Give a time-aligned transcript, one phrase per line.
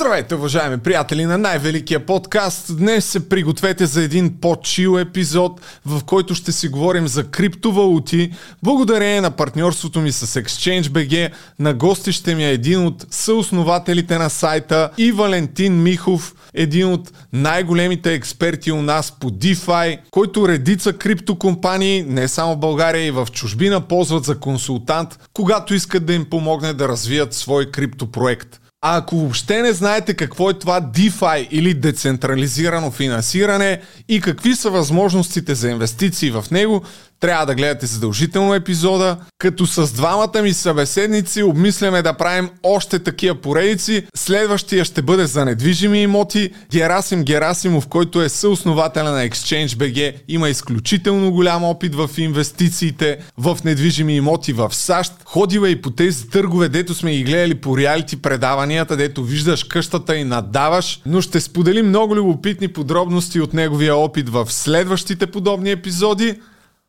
[0.00, 2.76] Здравейте, уважаеми приятели на най-великия подкаст.
[2.76, 8.32] Днес се пригответе за един по-чил епизод, в който ще си говорим за криптовалути.
[8.62, 14.30] Благодарение на партньорството ми с ExchangeBG, на гости ще ми е един от съоснователите на
[14.30, 22.02] сайта и Валентин Михов, един от най-големите експерти у нас по DeFi, който редица криптокомпании,
[22.02, 26.72] не само в България и в чужбина, ползват за консултант, когато искат да им помогне
[26.72, 28.60] да развият свой криптопроект.
[28.82, 34.70] А ако въобще не знаете какво е това DeFi или децентрализирано финансиране и какви са
[34.70, 36.84] възможностите за инвестиции в него,
[37.20, 43.34] трябва да гледате задължително епизода, като с двамата ми събеседници обмисляме да правим още такива
[43.34, 44.06] поредици.
[44.16, 46.50] Следващия ще бъде за недвижими имоти.
[46.70, 54.16] Герасим Герасимов, който е съоснователя на ExchangeBG, има изключително голям опит в инвестициите в недвижими
[54.16, 55.12] имоти в САЩ.
[55.24, 58.22] Ходила и по тези търгове, дето сме ги гледали по реалити
[58.70, 64.28] предаванията, дето виждаш къщата и надаваш, но ще споделим много любопитни подробности от неговия опит
[64.28, 66.40] в следващите подобни епизоди.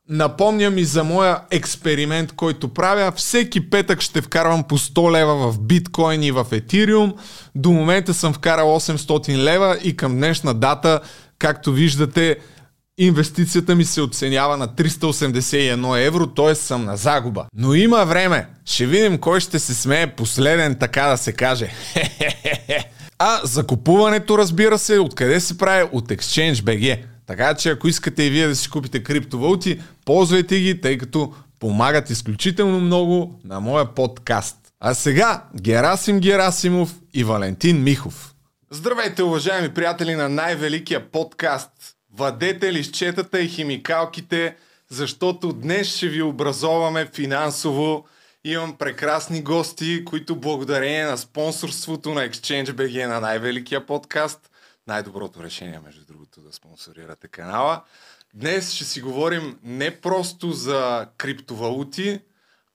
[0.10, 3.12] Напомням и за моя експеримент, който правя.
[3.16, 7.14] Всеки петък ще вкарвам по 100 лева в биткоин и в етириум.
[7.56, 11.00] До момента съм вкарал 800 лева и към днешна дата,
[11.40, 12.38] както виждате,
[13.06, 16.56] инвестицията ми се оценява на 381 евро, т.е.
[16.56, 17.46] съм на загуба.
[17.56, 18.48] Но има време.
[18.66, 21.70] Ще видим кой ще се смее последен, така да се каже.
[23.24, 25.90] А закупуването, разбира се, откъде се прави?
[25.92, 27.00] От ExchangeBG.
[27.28, 32.10] Така че ако искате и вие да си купите криптовалути, ползвайте ги, тъй като помагат
[32.10, 34.58] изключително много на моя подкаст.
[34.80, 38.34] А сега Герасим Герасимов и Валентин Михов.
[38.72, 41.72] Здравейте, уважаеми приятели на най-великия подкаст.
[42.14, 44.56] Вадете лищетата и химикалките,
[44.90, 48.06] защото днес ще ви образоваме финансово.
[48.44, 54.52] Имам прекрасни гости, които благодарение на спонсорството на ExchangeBG на най-великия подкаст
[54.88, 57.84] най-доброто решение, между другото, да спонсорирате канала.
[58.34, 62.20] Днес ще си говорим не просто за криптовалути,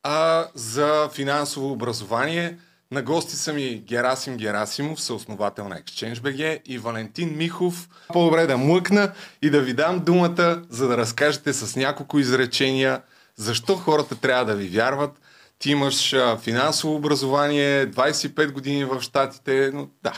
[0.03, 2.59] а за финансово образование.
[2.91, 7.89] На гости са ми Герасим Герасимов, съосновател на ExchangeBG и Валентин Михов.
[8.09, 13.03] По-добре да млъкна и да ви дам думата, за да разкажете с няколко изречения
[13.37, 15.11] защо хората трябва да ви вярват.
[15.59, 20.13] Ти имаш финансово образование, 25 години в Штатите, но да,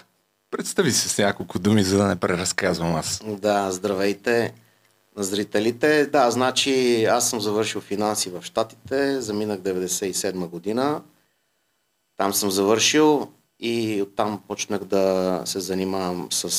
[0.50, 3.22] Представи се с няколко думи, за да не преразказвам аз.
[3.26, 4.54] Да, здравейте
[5.16, 6.06] на зрителите.
[6.06, 11.02] Да, значи аз съм завършил финанси в Штатите, заминах 97 година.
[12.18, 13.28] Там съм завършил
[13.60, 16.50] и оттам почнах да се занимавам с,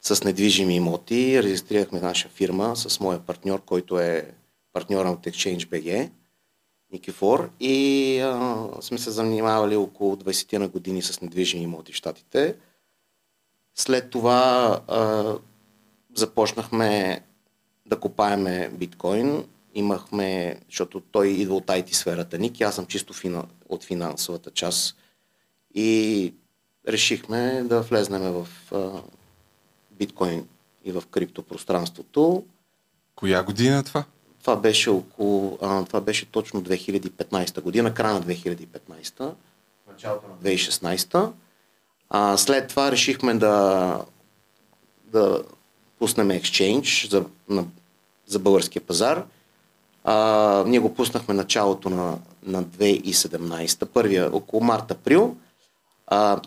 [0.00, 1.42] с недвижими имоти.
[1.42, 4.30] Регистрирахме наша фирма с моя партньор, който е
[4.72, 6.10] партньора от ExchangeBG.
[6.92, 12.56] Никифор и а, сме се занимавали около 20 на години с недвижими имоти в Штатите.
[13.74, 15.34] След това а,
[16.14, 17.20] започнахме
[17.86, 19.44] да копаеме биткоин.
[19.76, 24.96] Имахме, защото той идва от IT сферата Ники, аз съм чисто фина, от финансовата част.
[25.74, 26.34] И
[26.88, 29.02] решихме да влезнем в а,
[29.90, 30.48] биткоин
[30.84, 32.44] и в криптопространството.
[33.14, 34.04] Коя година е това?
[34.40, 39.34] Това беше около, а, това беше точно 2015 година, края на 2015,
[39.88, 41.32] началото на 2016.
[42.10, 44.00] А, след това решихме да,
[45.04, 45.42] да
[45.98, 47.64] пуснем Exchange за, на,
[48.26, 49.24] за българския пазар.
[50.08, 55.36] А, ние го пуснахме началото на, на 2017, първия около март-април.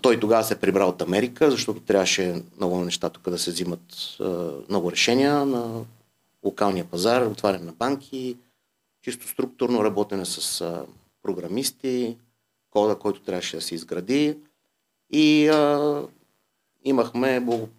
[0.02, 3.82] Той тогава се е прибрал от Америка, защото трябваше много неща тук да се взимат
[4.20, 5.86] а, много решения на
[6.44, 8.38] локалния пазар, отваряне на банки,
[9.02, 10.86] чисто структурно работене с а,
[11.24, 12.18] програмисти,
[12.72, 14.38] кода, който трябваше да се изгради.
[15.12, 16.02] И а,
[16.84, 17.70] имахме благо,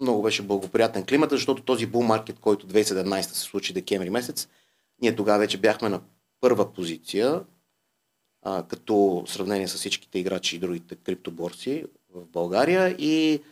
[0.00, 4.48] много беше благоприятен климат, защото този бул маркет, който 2017 се случи декември месец,
[5.02, 6.00] ние тогава вече бяхме на
[6.40, 7.42] първа позиция,
[8.42, 11.84] а, като сравнение с всичките играчи и другите криптоборси
[12.14, 13.42] в България и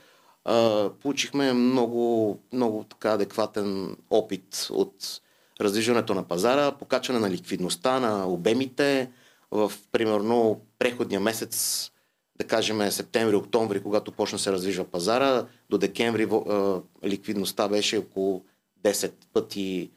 [0.44, 5.20] а, получихме много, много така адекватен опит от
[5.61, 9.11] раздвижването на пазара, покачване на ликвидността, на обемите.
[9.50, 11.90] В примерно преходния месец,
[12.38, 18.44] да кажем септември-октомври, когато почна се раздвижва пазара, до декември а, ликвидността беше около
[18.84, 19.90] 10 пъти,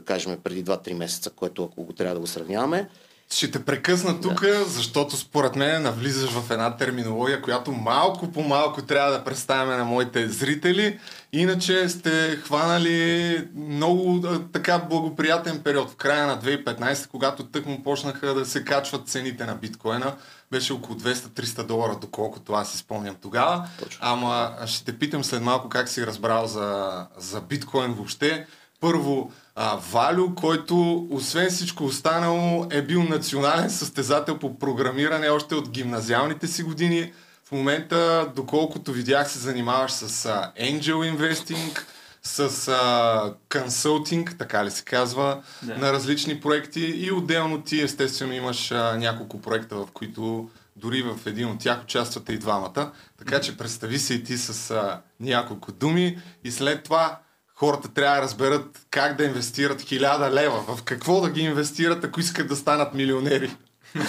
[0.00, 2.88] да кажем преди 2-3 месеца, което ако го трябва да го сравняваме.
[3.32, 4.64] Ще те прекъсна тук, да.
[4.64, 9.84] защото според мен навлизаш в една терминология, която малко по малко трябва да представяме на
[9.84, 10.98] моите зрители.
[11.32, 14.20] Иначе сте хванали много
[14.52, 19.44] така благоприятен период в края на 2015, когато тък му почнаха да се качват цените
[19.44, 20.14] на биткоина.
[20.50, 23.68] Беше около 200-300 долара, доколкото аз си спомням тогава.
[23.78, 23.98] Точно.
[24.02, 28.46] Ама ще те питам след малко как си разбрал за, за биткоин въобще.
[28.80, 29.32] Първо,
[29.62, 36.46] а, Валю, който освен всичко останало е бил национален състезател по програмиране още от гимназиалните
[36.46, 37.12] си години.
[37.44, 41.80] В момента, доколкото видях, се занимаваш с а, Angel Investing,
[42.22, 45.76] с а, консултинг, така ли се казва, да.
[45.78, 51.18] на различни проекти и отделно ти естествено имаш а, няколко проекта, в които дори в
[51.26, 52.92] един от тях участвате и двамата.
[53.18, 57.18] Така че представи се и ти с а, няколко думи и след това
[57.60, 62.20] хората трябва да разберат как да инвестират хиляда лева, в какво да ги инвестират, ако
[62.20, 63.56] искат да станат милионери.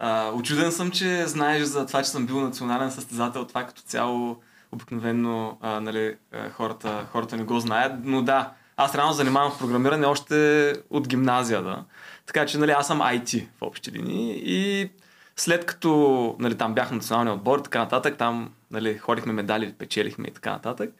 [0.00, 3.44] А, очуден съм, че знаеш за това, че съм бил национален състезател.
[3.44, 4.42] Това като цяло
[4.72, 6.16] обикновено а, нали,
[6.52, 7.92] хората, хората не го знаят.
[8.04, 11.62] Но да, аз реално занимавам в програмиране още от гимназия.
[11.62, 11.84] Да.
[12.26, 14.90] Така че нали, аз съм IT в общи линии и
[15.36, 20.34] след като нали, там бях националния отбор така нататък, там нали, ходихме медали, печелихме и
[20.34, 20.90] така нататък,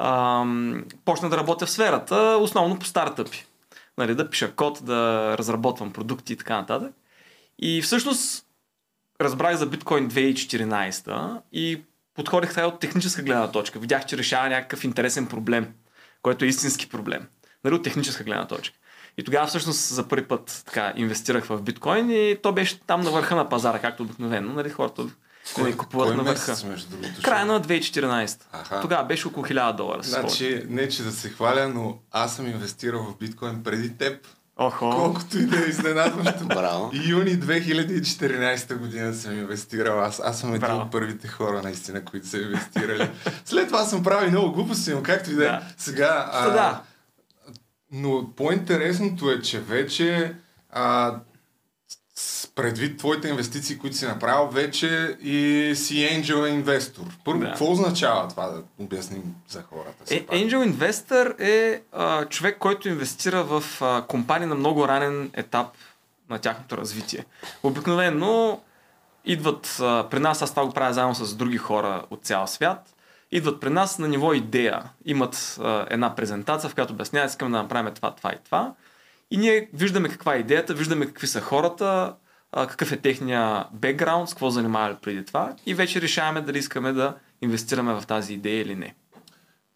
[0.00, 3.46] ам, почна да работя в сферата, основно по стартъпи.
[3.98, 6.92] Нали, да пиша код, да разработвам продукти и така нататък.
[7.58, 8.46] И всъщност
[9.20, 11.82] разбрах за биткоин 2014 и
[12.14, 13.78] подходих от техническа гледна точка.
[13.78, 15.74] Видях, че решава някакъв интересен проблем,
[16.22, 17.26] който е истински проблем.
[17.64, 18.76] Нали, от техническа гледна точка.
[19.18, 23.10] И тогава всъщност за първи път така, инвестирах в биткоин и то беше там на
[23.10, 24.52] върха на пазара, както обикновено.
[24.52, 25.02] Нали, хората
[25.54, 26.56] кой, купуват кой на върха.
[27.22, 28.40] Края на 2014.
[28.52, 28.80] Аха.
[28.80, 30.02] Тогава беше около 1000 долара.
[30.02, 34.26] Значи, не че да се хваля, но аз съм инвестирал в биткоин преди теб.
[34.56, 34.90] Охо.
[34.90, 36.44] Колкото и да е изненадващо.
[36.46, 36.90] Браво.
[37.08, 40.00] Юни 2014 година съм инвестирал.
[40.00, 43.10] Аз, аз съм един от първите хора, наистина, които са инвестирали.
[43.44, 45.58] След това съм правил много глупости, но както и да е.
[45.78, 46.30] Сега.
[46.32, 46.82] А, да.
[47.92, 50.34] Но по-интересното е, че вече
[50.70, 51.14] а,
[52.54, 57.04] предвид твоите инвестиции, които си направил, вече и си angel инвестор.
[57.24, 57.46] Първо, да.
[57.46, 60.14] какво означава това да обясним за хората?
[60.14, 65.66] Е, angel Investor е а, човек, който инвестира в а, компании на много ранен етап
[66.30, 67.24] на тяхното развитие.
[67.62, 68.60] Обикновено
[69.24, 72.94] идват а, при нас, аз това го правя заедно с други хора от цял свят,
[73.32, 74.82] идват при нас на ниво идея.
[75.04, 78.72] Имат а, една презентация, в която обясняват, искам да направим това, това и това.
[79.30, 82.14] И ние виждаме каква е идеята, виждаме какви са хората,
[82.52, 87.14] какъв е техния бекграунд, с какво занимавали преди това и вече решаваме дали искаме да
[87.42, 88.94] инвестираме в тази идея или не.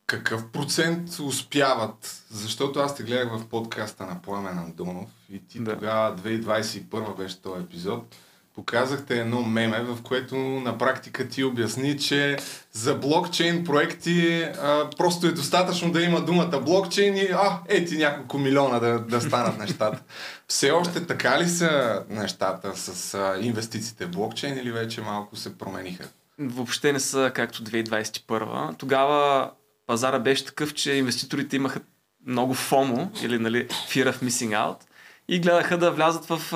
[0.07, 2.25] Какъв процент успяват?
[2.31, 5.75] Защото аз те гледах в подкаста на Пламен Андонов и ти да.
[5.75, 8.17] тогава 2021 беше този епизод
[8.55, 12.37] показахте едно меме, в което на практика ти обясни, че
[12.73, 18.39] за блокчейн проекти а, просто е достатъчно да има думата блокчейн и а, ети няколко
[18.39, 20.03] милиона да, да станат нещата.
[20.49, 25.59] Все още така ли са нещата с а, инвестициите в блокчейн или вече малко се
[25.59, 26.09] промениха?
[26.39, 28.79] Въобще не са както 2021.
[28.79, 29.51] Тогава
[29.87, 31.81] пазара беше такъв, че инвеститорите имаха
[32.27, 34.77] много фомо или нали, fear of missing out–
[35.29, 36.53] и гледаха да влязат в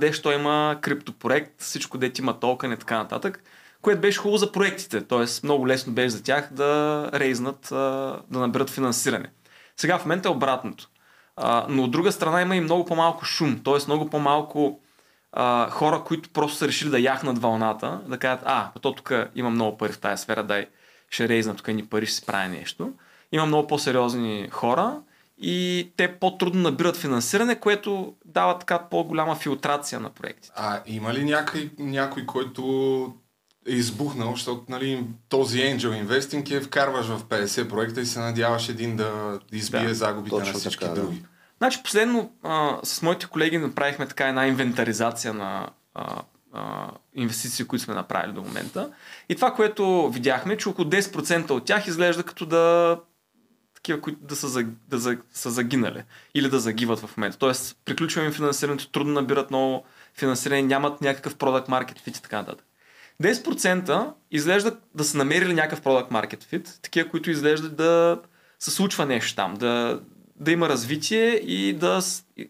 [0.00, 3.42] дещо има криптопроект, всичко дете има токен и така нататък,
[3.82, 5.46] което беше хубаво за проектите, т.е.
[5.46, 7.66] много лесно беше за тях да рейзнат,
[8.30, 9.30] да наберат финансиране.
[9.76, 10.88] Сега в момента е обратното.
[11.68, 13.86] Но от друга страна има и много по-малко шум, т.е.
[13.86, 14.80] много по-малко
[15.32, 19.50] а, хора, които просто са решили да яхнат вълната, да кажат, а, то тук има
[19.50, 20.66] много пари в тази сфера, дай
[21.10, 22.92] ще рейзна тук ни пари, ще си прави нещо.
[23.32, 25.00] Има много по-сериозни хора,
[25.38, 30.52] и те по-трудно набират финансиране, което дава така по-голяма филтрация на проектите.
[30.56, 33.14] А има ли някой, някой който
[33.68, 38.68] е избухнал, защото нали, този Angel Investing е вкарваш в 50 проекта и се надяваш
[38.68, 41.16] един да избие да, загубите на всички така, други.
[41.16, 41.28] Да.
[41.58, 47.84] Значи последно а, с моите колеги направихме така една инвентаризация на а, а, инвестиции, които
[47.84, 48.90] сме направили до момента.
[49.28, 52.96] И това, което видяхме, че около 10% от тях изглежда като да
[53.86, 56.02] такива, които да са, да за, са загинали
[56.34, 57.38] или да загиват в момента.
[57.38, 62.66] Тоест, приключваме финансирането, трудно набират ново финансиране, нямат някакъв продукт маркет фит и така нататък.
[63.22, 68.20] 10% изглежда да са намерили някакъв продукт маркет фит, такива, които изглеждат да
[68.58, 70.00] се случва нещо там, да,
[70.36, 72.00] да има развитие и да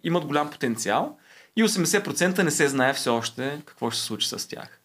[0.04, 1.18] имат голям потенциал.
[1.56, 4.80] И 80% не се знае все още какво ще се случи с тях.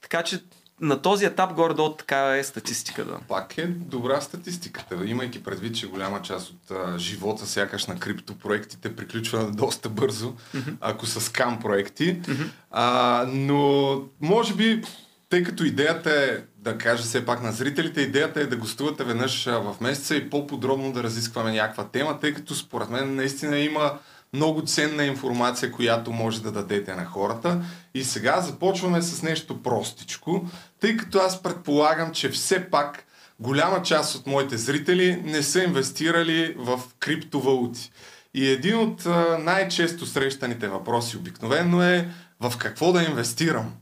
[0.00, 0.40] Така че
[0.84, 3.18] на този етап горе-долу така е статистиката.
[3.28, 8.96] Пак е добра статистиката, имайки предвид, че голяма част от а, живота сякаш на криптопроектите
[8.96, 10.76] приключва доста бързо, mm-hmm.
[10.80, 12.20] ако са скам проекти.
[12.20, 12.48] Mm-hmm.
[12.70, 14.82] А, но може би,
[15.28, 19.44] тъй като идеята е да кажа все пак на зрителите, идеята е да гостувате веднъж
[19.44, 23.98] в месеца и по-подробно да разискваме някаква тема, тъй като според мен наистина има
[24.34, 27.62] много ценна информация, която може да дадете на хората.
[27.94, 30.46] И сега започваме с нещо простичко,
[30.84, 33.04] тъй като аз предполагам, че все пак
[33.40, 37.92] голяма част от моите зрители не са инвестирали в криптовалути.
[38.34, 39.06] И един от
[39.38, 42.08] най-често срещаните въпроси обикновено е
[42.40, 43.72] в какво да инвестирам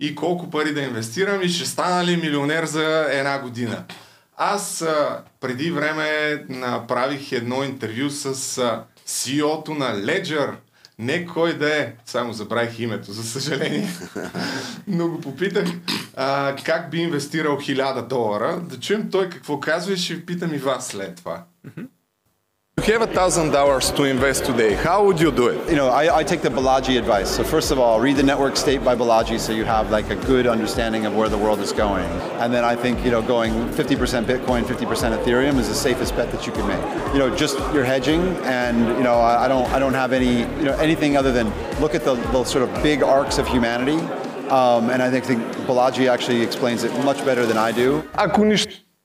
[0.00, 3.84] и колко пари да инвестирам и ще стана ли милионер за една година.
[4.36, 4.84] Аз
[5.40, 8.34] преди време направих едно интервю с
[9.06, 10.54] CEO-то на Ledger.
[10.98, 13.88] Не кой да е, само забравих името, за съжаление.
[14.86, 15.68] Но го попитах
[16.16, 18.60] а, как би инвестирал 1000 долара.
[18.60, 21.44] Да чуем той какво казва и ще ви питам и вас след това.
[22.86, 24.74] You have a thousand dollars to invest today.
[24.74, 25.70] How would you do it?
[25.70, 27.34] You know, I, I, take the Balaji advice.
[27.34, 30.16] So first of all, read the network state by Balaji so you have like a
[30.16, 32.04] good understanding of where the world is going.
[32.42, 36.30] And then I think, you know, going 50% Bitcoin, 50% Ethereum is the safest bet
[36.30, 37.14] that you can make.
[37.14, 40.40] You know, just your hedging and, you know, I, I don't I don't have any,
[40.40, 41.46] you know, anything other than
[41.80, 43.96] look at the, the sort of big arcs of humanity.
[44.50, 48.06] Um, and I think, think Balaji actually explains it much better than I do.
[48.14, 48.42] Ako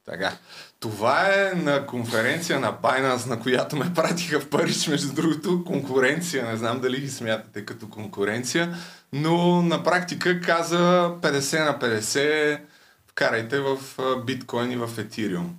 [0.10, 0.32] Okay.
[0.80, 6.46] Това е на конференция на Binance, на която ме пратиха в Париж, между другото, конкуренция.
[6.46, 8.76] Не знам дали ги смятате като конкуренция,
[9.14, 10.78] но на практика каза
[11.22, 12.62] 50 на 50
[13.08, 13.78] вкарайте в
[14.26, 15.56] биткоин и в етириум.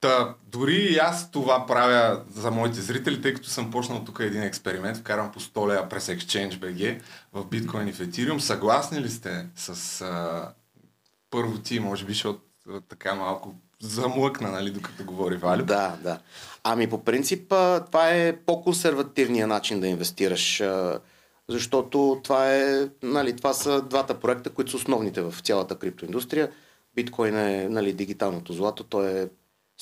[0.00, 4.42] Та, дори и аз това правя за моите зрители, тъй като съм почнал тук един
[4.42, 7.00] експеримент, вкарам по 100 лева през Exchange.bg
[7.32, 8.40] в биткоин и в етириум.
[8.40, 10.52] Съгласни ли сте с а,
[11.30, 12.40] първо ти, може би, защото
[12.88, 15.64] така малко замлъкна, нали, докато говори Валю.
[15.64, 16.18] Да, да.
[16.64, 17.48] Ами по принцип
[17.86, 20.62] това е по-консервативният начин да инвестираш,
[21.48, 26.50] защото това, е, нали, това са двата проекта, които са основните в цялата криптоиндустрия.
[26.94, 29.28] Биткоин е нали, дигиталното злато, то е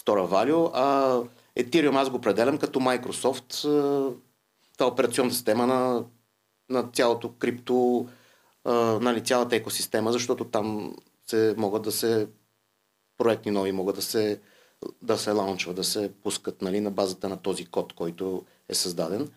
[0.01, 1.19] Store Value, а
[1.63, 3.63] Ethereum аз го определям като Microsoft,
[4.73, 6.05] това е операционна система на,
[6.71, 8.09] на цялото крипто,
[9.01, 10.97] нали, цялата екосистема, защото там
[11.27, 12.29] се могат да се
[13.18, 14.40] проекти нови могат да се,
[15.02, 19.28] да се лаунчват, да се пускат нали, на базата на този код, който е създаден.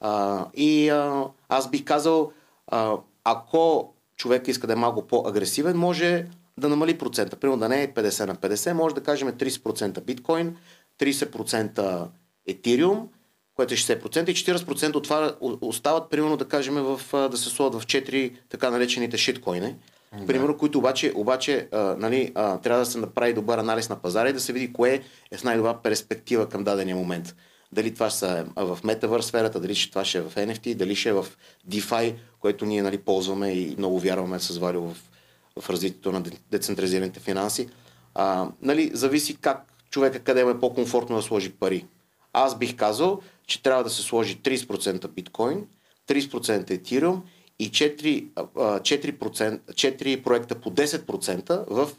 [0.00, 2.32] А, и а, аз бих казал,
[2.66, 6.26] а, ако човек иска да е малко по-агресивен, може
[6.58, 7.36] да намали процента.
[7.36, 10.56] Примерно да не е 50 на 50, може да кажем 30% биткоин,
[11.00, 12.08] 30%
[12.46, 13.08] етириум,
[13.54, 17.82] което е 60% и 40% от това остават, примерно да кажем, в, да се сложат
[17.82, 19.76] в 4 така наречените шиткоини,
[20.20, 20.26] да.
[20.26, 24.28] Примерно, които обаче, обаче а, нали, а, трябва да се направи добър анализ на пазара
[24.28, 27.34] и да се види кое е с най-добра перспектива към дадения момент.
[27.72, 31.08] Дали това е в Metaverse сферата, дали ще това ще е в NFT, дали ще
[31.08, 31.26] е в
[31.70, 34.96] DeFi, което ние нали, ползваме и много вярваме с Валю в,
[35.60, 37.68] в развитието на децентрализираните финанси.
[38.14, 41.86] А, нали, зависи как човека къде му е по-комфортно да сложи пари.
[42.32, 45.66] Аз бих казал, че трябва да се сложи 30% биткоин,
[46.08, 47.22] 30% етириум
[47.58, 51.90] и 4, 4%, 4 проекта по 10% в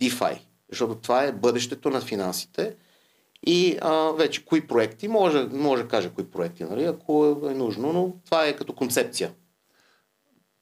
[0.00, 0.38] DeFi.
[0.70, 2.74] Защото това е бъдещето на финансите.
[3.46, 7.92] И а, вече кои проекти, може, може да кажа кои проекти, нали, ако е нужно,
[7.92, 9.30] но това е като концепция.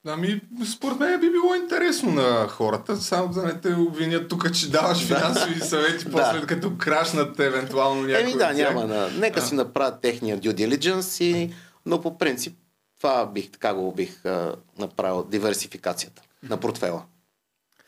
[0.07, 0.41] Ами,
[0.73, 5.07] според мен би било интересно на хората, само да не те обвинят тук, че даваш
[5.07, 6.47] финансови съвети, после да.
[6.47, 8.23] като крашнат евентуално някой.
[8.23, 8.87] Еми да, няма.
[8.87, 9.11] Да.
[9.19, 9.43] Нека а.
[9.43, 11.55] си направят техния due diligence, и,
[11.87, 12.57] но по принцип
[13.03, 17.03] това бих, така го бих а, направил, диверсификацията на портфела.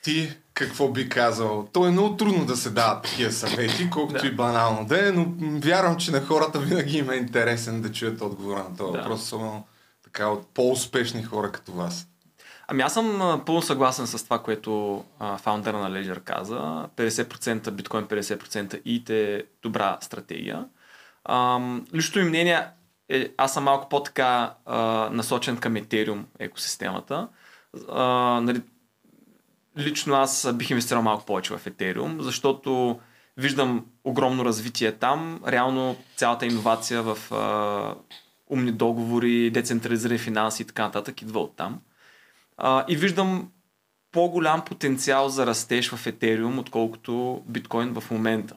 [0.03, 1.69] Ти какво би казал?
[1.73, 4.29] То е много трудно да се дават такива съвети, колкото да.
[4.29, 5.27] и банално да е, но
[5.61, 8.99] вярвам, че на хората винаги има интересен да чуят отговора на този да.
[8.99, 9.67] въпрос, особено
[10.05, 12.09] така от по-успешни хора като вас.
[12.69, 16.89] Ами аз съм пълно съгласен с това, което а, фаундъра на Ledger каза.
[16.97, 20.65] 50% биткоин, 50% ИТ е добра стратегия.
[21.95, 22.67] личното ми мнение,
[23.09, 27.29] е, аз съм малко по-така а, насочен към Ethereum екосистемата.
[27.89, 28.05] А,
[28.43, 28.63] нали,
[29.79, 33.01] лично аз бих инвестирал малко повече в Ethereum, защото
[33.37, 35.41] виждам огромно развитие там.
[35.47, 37.95] Реално цялата иновация в а,
[38.51, 41.81] умни договори, децентрализирани финанси и така нататък идва от там.
[42.57, 43.51] А, и виждам
[44.13, 48.55] по-голям потенциал за растеж в Ethereum, отколкото биткоин в момента.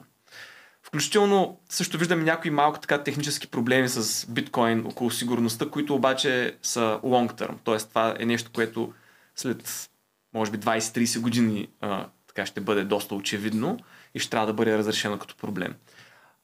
[0.88, 7.00] Включително също виждаме някои малко така технически проблеми с биткоин около сигурността, които обаче са
[7.04, 7.54] long term.
[7.64, 8.92] Тоест това е нещо, което
[9.36, 9.90] след
[10.34, 13.78] може би 20-30 години а, така ще бъде доста очевидно
[14.14, 15.74] и ще трябва да бъде разрешено като проблем.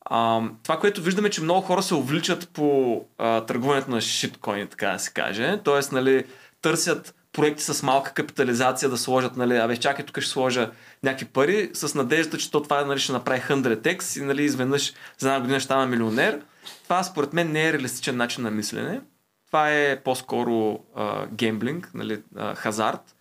[0.01, 4.89] А, това, което виждаме, че много хора се увличат по а, търгуването на шиткоини, така
[4.89, 5.61] да се каже.
[5.65, 6.25] Тоест, нали,
[6.63, 10.71] търсят проекти с малка капитализация да сложат, нали, абе, чакай, тук ще сложа
[11.03, 15.29] някакви пари, с надежда, че то това нали, ще направи 100x и нали, изведнъж за
[15.29, 16.41] една година ще стана милионер.
[16.85, 19.01] Това според мен не е реалистичен начин на мислене.
[19.47, 23.17] Това е по-скоро а, гемблинг, нали, а, хазарт.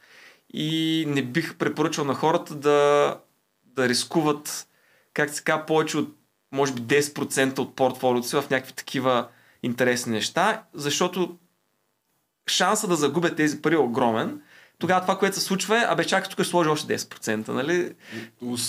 [0.54, 3.18] И не бих препоръчал на хората да,
[3.66, 4.68] да рискуват,
[5.14, 6.16] как се казва, повече от
[6.52, 9.28] може би 10% от портфолиото си в някакви такива
[9.64, 11.38] интересни неща, защото
[12.48, 14.42] шанса да загубят тези пари е огромен.
[14.80, 17.96] Тогава това, което се случва е, абе чакай, тук ще сложи още 10%, нали?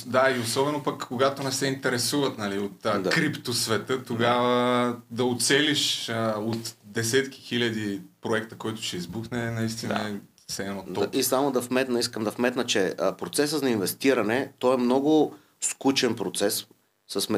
[0.07, 3.11] Да, и особено пък когато не се интересуват нали, от да.
[3.11, 10.09] криптосвета, тогава да оцелиш а, от десетки хиляди проекта, който ще избухне, наистина да.
[10.09, 10.13] е
[10.49, 11.15] все едно топ.
[11.15, 15.35] И само да вметна, искам да вметна, че а, процесът на инвестиране, той е много
[15.61, 16.67] скучен процес
[17.09, 17.29] с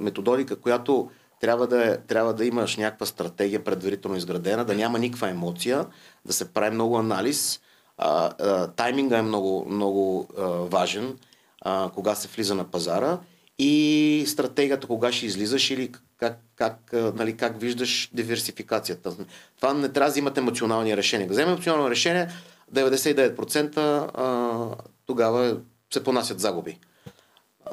[0.00, 5.28] метододика, която трябва да, е, трябва да имаш някаква стратегия предварително изградена, да няма никаква
[5.28, 5.86] емоция,
[6.24, 7.60] да се прави много анализ.
[7.98, 11.18] А, а, тайминга е много, много а, важен,
[11.60, 13.18] а, кога се влиза на пазара
[13.58, 19.16] и стратегията кога ще излизаш или как, как, нали, как виждаш диверсификацията.
[19.56, 21.28] Това не трябва да взимат емоционални решения.
[21.28, 22.28] Да вземем емоционално решение,
[22.74, 25.56] 99% а, тогава
[25.92, 26.78] се понасят загуби.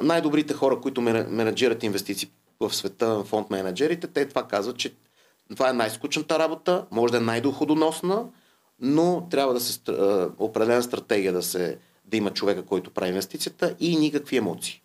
[0.01, 4.93] Най-добрите хора, които менеджират инвестиции в света, фонд менеджерите, те това казват, че
[5.49, 8.25] това е най-скучната работа, може да е най-доходоносна,
[8.79, 9.79] но трябва да се
[10.37, 14.81] определена стратегия да, се, да има човека, който прави инвестицията и никакви емоции.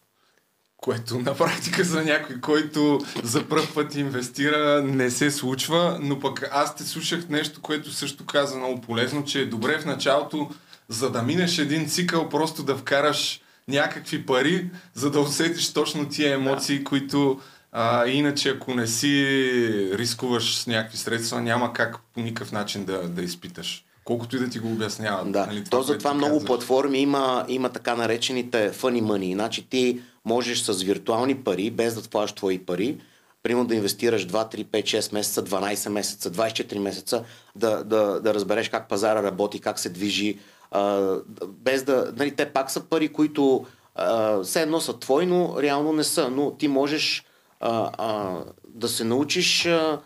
[0.76, 6.48] Което на практика за някой, който за първ път инвестира, не се случва, но пък
[6.52, 10.50] аз те слушах нещо, което също каза много полезно, че е добре в началото,
[10.88, 16.34] за да минеш един цикъл, просто да вкараш някакви пари, за да усетиш точно тия
[16.34, 16.84] емоции, да.
[16.84, 17.40] които
[17.72, 23.08] а, иначе ако не си рискуваш с някакви средства, няма как по никакъв начин да,
[23.08, 23.84] да изпиташ.
[24.04, 25.32] Колкото и да ти го обясняват.
[25.32, 25.46] Да.
[25.46, 26.46] Нали, това, То затова много казваш.
[26.46, 29.32] платформи има, има така наречените funny money.
[29.32, 32.96] Значи ти можеш с виртуални пари, без да плащаш твои пари,
[33.42, 37.24] примерно да инвестираш 2, 3, 5, 6 месеца, 12 месеца, 24 месеца,
[37.56, 40.38] да, да, да разбереш как пазара работи, как се движи,
[40.70, 41.14] а,
[41.46, 42.12] без да...
[42.16, 46.30] Нали, те пак са пари, които а, все едно са твои, но реално не са.
[46.30, 47.24] Но ти можеш
[47.62, 50.00] а, а, да се научиш а,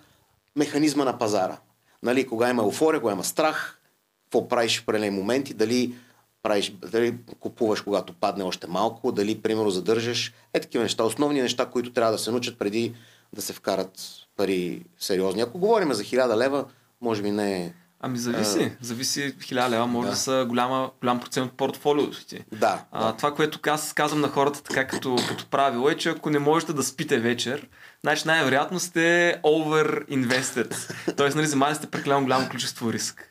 [0.56, 1.58] механизма на пазара.
[2.02, 3.80] Нали, кога има еуфория, кога има страх,
[4.24, 5.94] какво правиш в определени моменти, дали,
[6.42, 10.32] правиш, дали купуваш когато падне още малко, дали примерно задържаш.
[10.54, 11.04] Е такива неща.
[11.04, 12.94] Основни неща, които трябва да се научат преди
[13.32, 14.00] да се вкарат
[14.36, 15.42] пари сериозни.
[15.42, 16.64] Ако говорим за 1000 лева,
[17.00, 17.72] може би не е
[18.06, 18.72] Ами зависи.
[18.80, 19.86] А, зависи 1000 лева.
[19.86, 22.44] Може да, да са голяма, голям процент от портфолиото ти.
[22.52, 23.16] Да, а, да.
[23.16, 26.72] Това, което аз казвам на хората така като, като правило е, че ако не можете
[26.72, 27.68] да спите вечер,
[28.00, 30.92] значи най-вероятно сте over invested.
[31.16, 33.28] Тоест, нали, замали сте прекалено голямо количество риск.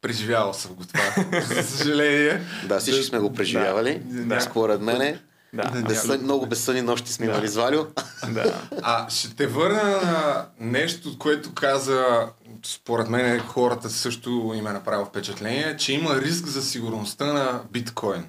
[0.00, 1.40] Преживявал съм го това.
[1.54, 2.40] За съжаление.
[2.68, 4.02] Да, всички сме го преживявали.
[4.04, 4.40] Да.
[4.40, 5.18] Според мен
[5.56, 5.82] да.
[5.82, 7.48] Безсън, много безсънни нощи сме имали да.
[7.48, 7.84] с Валю.
[8.28, 8.60] Да.
[8.82, 12.26] А ще те върна на нещо, което каза,
[12.64, 18.24] според мен хората също им е направил впечатление, че има риск за сигурността на биткоин.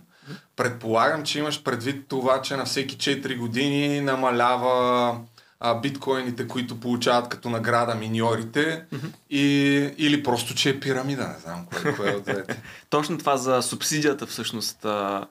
[0.55, 5.17] Предполагам, че имаш предвид това, че на всеки 4 години намалява
[5.59, 9.09] а, биткоините, които получават като награда миньорите mm-hmm.
[9.29, 9.45] и,
[9.97, 12.61] или просто, че е пирамида, не знам кое, кое е от двете.
[12.89, 15.25] Точно това за субсидията всъщност а,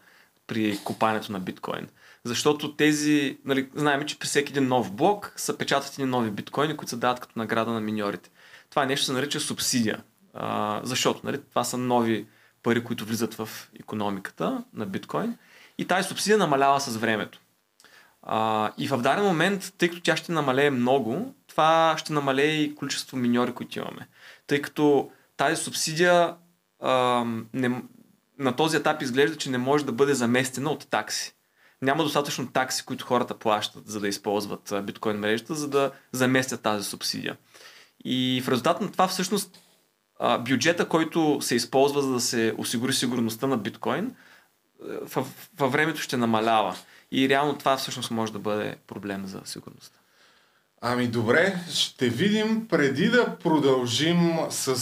[0.47, 1.89] при купането на биткоин.
[2.25, 6.91] Защото тези, нали, знаем, че при всеки един нов блок са печатат нови биткоини, които
[6.91, 8.31] се дават като награда на миньорите.
[8.71, 10.03] Това нещо се нарича субсидия.
[10.35, 12.27] А, защото нали, това са нови
[12.63, 13.49] пари, които влизат в
[13.81, 15.37] економиката на биткоин.
[15.79, 17.41] И тази субсидия намалява с времето.
[18.23, 22.75] А, и в даден момент, тъй като тя ще намалее много, това ще намалее и
[22.75, 24.09] количество миньори, които имаме.
[24.47, 26.35] Тъй като тази субсидия
[26.81, 27.83] а, не,
[28.39, 31.33] на този етап изглежда, че не може да бъде заместена от такси.
[31.83, 36.85] Няма достатъчно такси, които хората плащат, за да използват биткоин мрежата, за да заместят тази
[36.85, 37.37] субсидия.
[38.05, 39.59] И в резултат на това всъщност
[40.41, 44.15] бюджета, който се използва за да се осигури сигурността на биткоин,
[45.57, 46.77] във времето ще намалява.
[47.13, 49.99] И реално това всъщност може да бъде проблем за сигурността.
[50.81, 54.77] Ами добре, ще видим преди да продължим с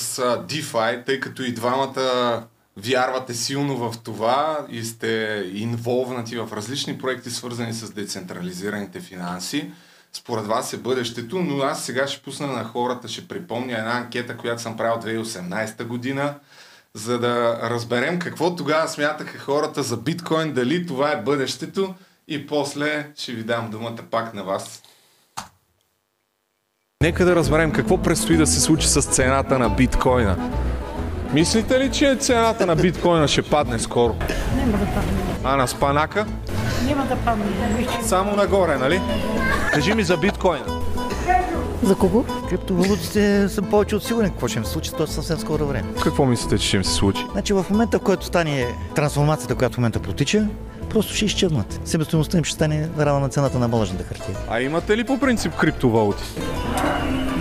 [0.49, 7.31] DeFi, тъй като и двамата вярвате силно в това и сте инволвнати в различни проекти,
[7.31, 9.71] свързани с децентрализираните финанси.
[10.13, 14.37] Според вас е бъдещето, но аз сега ще пусна на хората, ще припомня една анкета,
[14.37, 16.35] която съм правил 2018 година.
[16.97, 21.95] за да разберем какво тогава смятаха хората за биткоин, дали това е бъдещето
[22.29, 24.83] и после ще ви дам думата пак на вас.
[27.03, 30.51] Нека да разберем какво предстои да се случи с цената на биткоина.
[31.35, 34.15] Мислите ли, че цената на биткоина ще падне скоро?
[34.57, 35.13] Няма да падне.
[35.45, 36.27] А на спанака?
[36.87, 37.45] Няма да падне.
[38.03, 39.01] Само нагоре, нали?
[39.73, 40.65] Кажи ми за биткоина.
[41.83, 42.25] За кого?
[42.49, 45.89] Криптовалутите съм повече от сигурен какво ще им се случи, то е съвсем скоро време.
[46.03, 47.27] Какво мислите, че ще им се случи?
[47.33, 50.47] Значи в момента, в който стане трансформацията, която в момента протича,
[50.91, 51.81] просто ще изчезнат.
[51.85, 54.37] Себестоеността им ще стане равна на цената на бумажната хартия.
[54.51, 56.23] А имате ли по принцип криптовалути?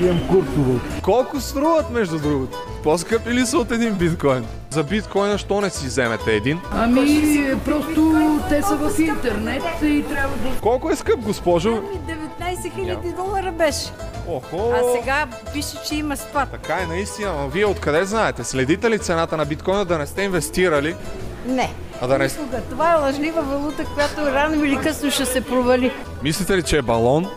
[0.02, 0.80] Имам курсово.
[1.02, 2.58] Колко струват, между другото?
[2.84, 4.46] По-скъпи ли са от един биткоин?
[4.70, 6.60] За биткоина, що не си вземете един?
[6.72, 10.62] Ами, просто те са в интернет и трябва да...
[10.62, 11.70] Колко е скъп, госпожо?
[12.40, 13.92] 19 хиляди долара беше.
[14.28, 14.74] Охо!
[14.76, 16.50] А сега пише, че има спад.
[16.52, 18.44] Така е наистина, но вие откъде знаете?
[18.44, 20.96] Следите ли цената на биткоина да не сте инвестирали?
[21.48, 21.74] Не.
[22.02, 22.24] А да не...
[22.24, 22.62] Никога.
[22.70, 25.92] Това е лъжлива валута, която рано или късно ще се провали.
[26.24, 27.28] Мислите ли, че е балон?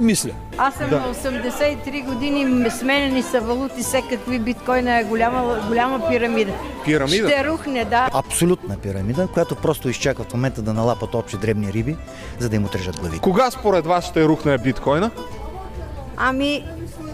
[0.00, 0.30] Мисля.
[0.58, 6.52] Аз съм на 83 години, сменени са валути, всекакви биткоина е голяма, голяма пирамида.
[6.84, 7.28] Пирамида?
[7.28, 8.08] Ще рухне, да.
[8.12, 11.96] Абсолютна пирамида, която просто изчаква в момента да налапат общи дребни риби,
[12.38, 13.20] за да им отрежат главите.
[13.20, 15.10] Кога според вас ще рухне биткоина?
[16.16, 16.64] Ами,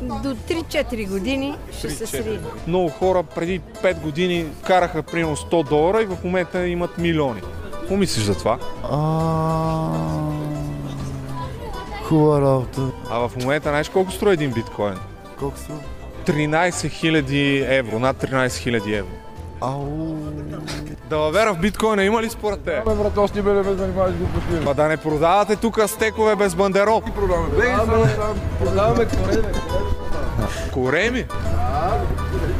[0.02, 2.38] до 3-4 години ще се срине.
[2.66, 7.40] Много хора преди 5 години караха примерно 100 долара и в момента имат милиони.
[7.72, 8.58] Какво мислиш за това?
[12.14, 12.80] Хубава работа.
[13.10, 14.94] А в момента знаеш колко струва един биткоин?
[15.38, 15.80] Колко струва?
[16.26, 19.10] 13 000 евро, над 13 000 евро.
[19.60, 20.16] Ау.
[21.10, 22.82] Далавера в биткоина има ли според те?
[22.86, 24.64] Бе, брат, още не ме занимаваш глупости.
[24.64, 27.02] Ма да не продавате тук стекове без бандерол.
[28.60, 29.52] Продаваме корене.
[30.72, 31.26] Кореми?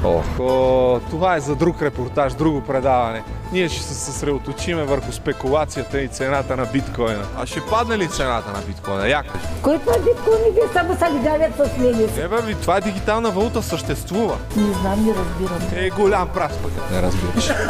[0.04, 3.24] Охо, това е за друг репортаж, друго предаване.
[3.52, 7.26] Ние ще се съсредоточиме върху спекулацията и цената на биткоина.
[7.38, 9.08] А ще падне ли цената на биткоина?
[9.08, 9.44] Я кажи.
[9.62, 10.54] Кой това биткоин?
[10.54, 12.06] Вие само са лигалят с мене.
[12.16, 14.38] Не бе, това е дигитална валута, съществува.
[14.56, 15.84] Не знам, не разбирам.
[15.84, 16.90] Е, голям прас пък.
[16.90, 17.50] Не разбираш.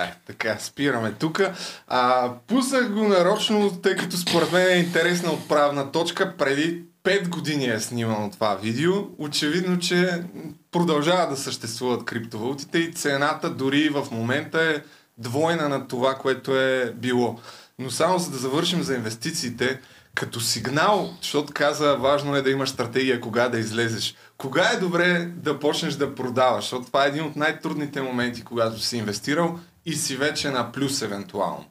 [0.00, 1.42] Е, така, спираме тук.
[1.88, 6.36] А, пуснах го нарочно, тъй като според мен е интересна отправна точка.
[6.36, 8.92] Преди 5 години е снимано това видео.
[9.18, 10.22] Очевидно, че
[10.70, 14.82] продължава да съществуват криптовалутите и цената дори в момента е
[15.18, 17.38] двойна на това, което е било.
[17.78, 19.80] Но само за да завършим за инвестициите,
[20.14, 24.14] като сигнал, защото каза, важно е да имаш стратегия кога да излезеш.
[24.36, 26.64] Кога е добре да почнеш да продаваш?
[26.64, 31.02] Защото това е един от най-трудните моменти, когато си инвестирал и си вече на плюс
[31.02, 31.64] евентуално.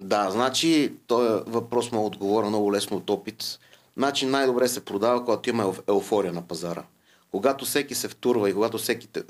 [0.00, 3.58] Да, значи, този въпрос мога да отговоря много лесно от опит.
[3.96, 6.84] Значи най-добре се продава, когато има еуфория на пазара.
[7.30, 9.22] Когато всеки се втурва и когато всеки те,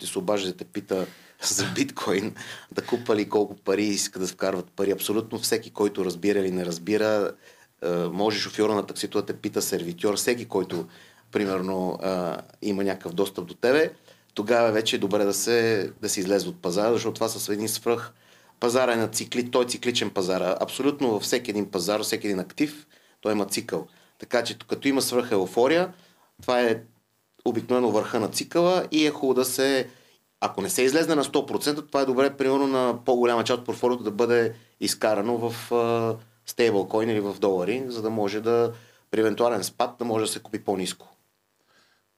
[0.00, 1.06] да се обажда да те пита
[1.42, 2.34] за биткоин,
[2.72, 6.66] да купа ли колко пари иска да вкарват пари, абсолютно всеки, който разбира или не
[6.66, 7.32] разбира,
[7.82, 10.86] е, може шофьора на таксито да те пита сервитьор, всеки, който
[11.32, 12.08] примерно е,
[12.62, 13.92] има някакъв достъп до тебе,
[14.34, 17.68] тогава вече е добре да се, да се излезе от пазара, защото това са един
[17.68, 18.12] свръх
[18.60, 20.56] пазара е на цикли, той е цикличен пазар.
[20.60, 22.86] Абсолютно във всеки един пазар, всеки един актив,
[23.20, 23.86] той има цикъл.
[24.20, 25.92] Така че като има свръх еуфория,
[26.42, 26.82] това е
[27.44, 29.88] обикновено върха на цикъла и е хубаво да се,
[30.40, 34.04] ако не се излезне на 100%, това е добре, примерно на по-голяма част от портфолиото
[34.04, 35.72] да бъде изкарано в
[36.46, 38.72] стейблкоин или в долари, за да може да
[39.10, 41.08] при евентуален спад да може да се купи по-низко.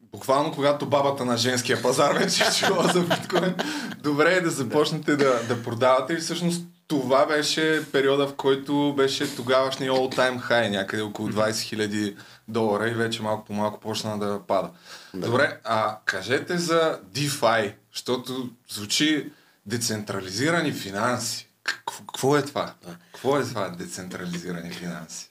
[0.01, 3.55] Буквално, когато бабата на женския пазар вече е чула за биткоин,
[4.03, 6.67] добре е да започнете да, да продавате и всъщност
[7.00, 12.16] това беше периода, в който беше тогавашния all time high, някъде около 20 000
[12.48, 14.70] долара и вече малко по малко почна да пада.
[15.14, 15.26] Да.
[15.26, 19.33] Добре, а кажете за DeFi, защото звучи
[19.66, 21.48] децентрализирани финанси.
[21.62, 22.74] Какво е това?
[23.12, 25.31] Какво е това децентрализирани финанси?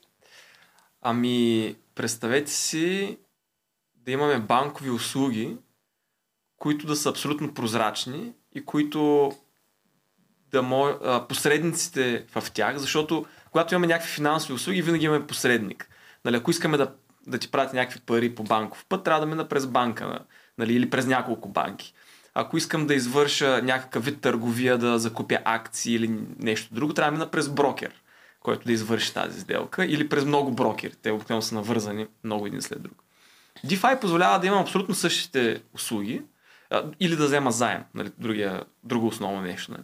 [1.01, 3.17] Ами, представете си
[3.95, 5.57] да имаме банкови услуги,
[6.57, 9.31] които да са абсолютно прозрачни и които
[10.51, 10.85] да мо...
[10.85, 15.89] а, посредниците в тях, защото когато имаме някакви финансови услуги, винаги имаме посредник.
[16.25, 16.91] Нали, ако искаме да,
[17.27, 20.19] да ти прати някакви пари по банков път, трябва да мина през банка
[20.57, 21.93] нали, или през няколко банки.
[22.33, 27.17] Ако искам да извърша някакъв вид търговия, да закупя акции или нещо друго, трябва да
[27.17, 27.91] мина през брокер,
[28.39, 30.93] който да извърши тази сделка или през много брокери.
[31.01, 33.03] Те обикновено са навързани много един след друг.
[33.65, 36.21] DeFi позволява да имам абсолютно същите услуги
[36.69, 39.71] а, или да взема заем, нали, другия, друго основно нещо.
[39.71, 39.83] Нали.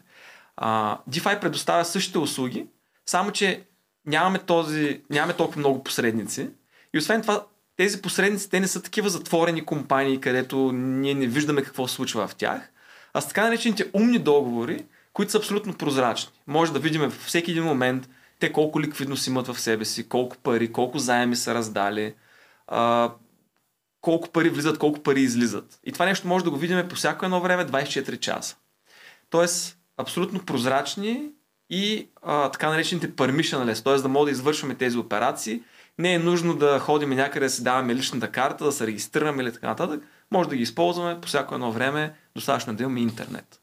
[0.58, 2.67] А, DeFi предоставя същите услуги,
[3.06, 3.63] само че
[4.06, 6.50] нямаме, този, нямаме толкова много посредници
[6.93, 7.46] и освен това
[7.78, 12.28] тези посредници, те не са такива затворени компании, където ние не виждаме какво се случва
[12.28, 12.70] в тях,
[13.13, 16.32] а с така наречените умни договори, които са абсолютно прозрачни.
[16.48, 20.38] Може да видим във всеки един момент те колко ликвидност имат в себе си, колко
[20.38, 22.13] пари, колко заеми са раздали,
[22.67, 23.12] а,
[24.02, 25.80] колко пари влизат, колко пари излизат.
[25.84, 28.56] И това нещо може да го видим по всяко едно време 24 часа.
[29.30, 31.29] Тоест, абсолютно прозрачни
[31.69, 33.95] и а, така наречените permissionless, т.е.
[33.95, 35.62] да можем да извършваме тези операции.
[35.99, 39.53] Не е нужно да ходим някъде да си даваме личната карта, да се регистрираме или
[39.53, 40.03] така нататък.
[40.31, 43.62] Може да ги използваме по всяко едно време, достатъчно да имаме интернет.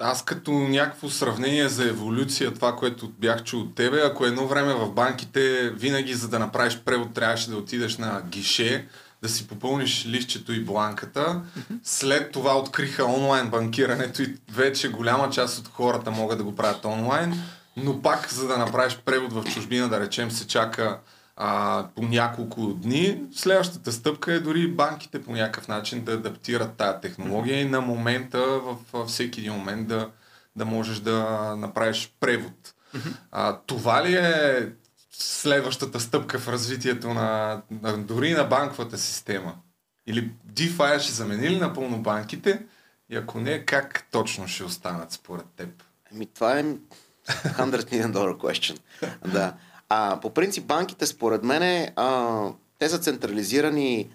[0.00, 4.74] Аз като някакво сравнение за еволюция, това, което бях чул от тебе, ако едно време
[4.74, 8.88] в банките винаги за да направиш превод трябваше да отидеш на гише,
[9.22, 11.40] да си попълниш листчето и бланката.
[11.82, 16.84] След това откриха онлайн банкирането и вече голяма част от хората могат да го правят
[16.84, 17.42] онлайн,
[17.76, 20.98] но пак за да направиш превод в чужбина, да речем, се чака
[21.36, 23.22] а, по няколко дни.
[23.34, 28.38] Следващата стъпка е дори банките по някакъв начин да адаптират тая технология и на момента,
[28.38, 30.08] в, във всеки един момент да,
[30.56, 32.74] да можеш да направиш превод.
[33.32, 34.68] А, това ли е
[35.18, 39.54] следващата стъпка в развитието на, на дори на банковата система?
[40.06, 42.66] Или DeFi ще замени ли напълно банките?
[43.10, 45.68] И ако не, как точно ще останат според теб?
[46.12, 46.78] Ами това е 100
[47.28, 48.78] million dollar question.
[49.32, 49.54] да.
[49.88, 52.42] А, по принцип банките, според мен, а,
[52.78, 54.10] те са централизирани,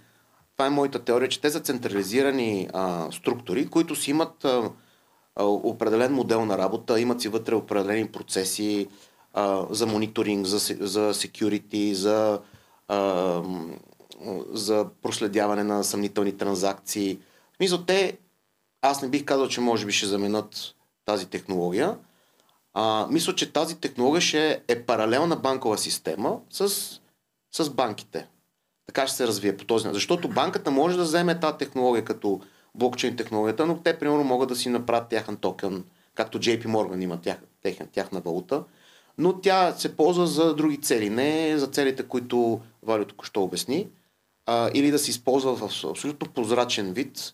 [0.54, 4.72] това е моята теория, че те са централизирани а, структури, които си имат а,
[5.44, 8.88] определен модел на работа, имат си вътре определени процеси
[9.70, 12.40] за мониторинг, за, за security, за,
[12.88, 13.42] а,
[14.52, 17.20] за проследяване на съмнителни транзакции.
[17.58, 18.18] Смисъл, те,
[18.82, 21.98] аз не бих казал, че може би ще заменят тази технология,
[22.74, 26.70] а, мисля, че тази технология ще е паралелна банкова система с,
[27.52, 28.28] с банките.
[28.86, 29.94] Така ще се развие по този начин.
[29.94, 32.42] Защото банката може да вземе тази технология като
[32.76, 35.84] блокчейн технологията, но те, примерно, могат да си направят тяхен токен,
[36.16, 38.64] както JP Morgan има тях, тях, тяхна валута,
[39.18, 43.88] но тя се ползва за други цели, не за целите, които Валю току-що обясни,
[44.46, 47.34] а, или да се използва в абсолютно прозрачен вид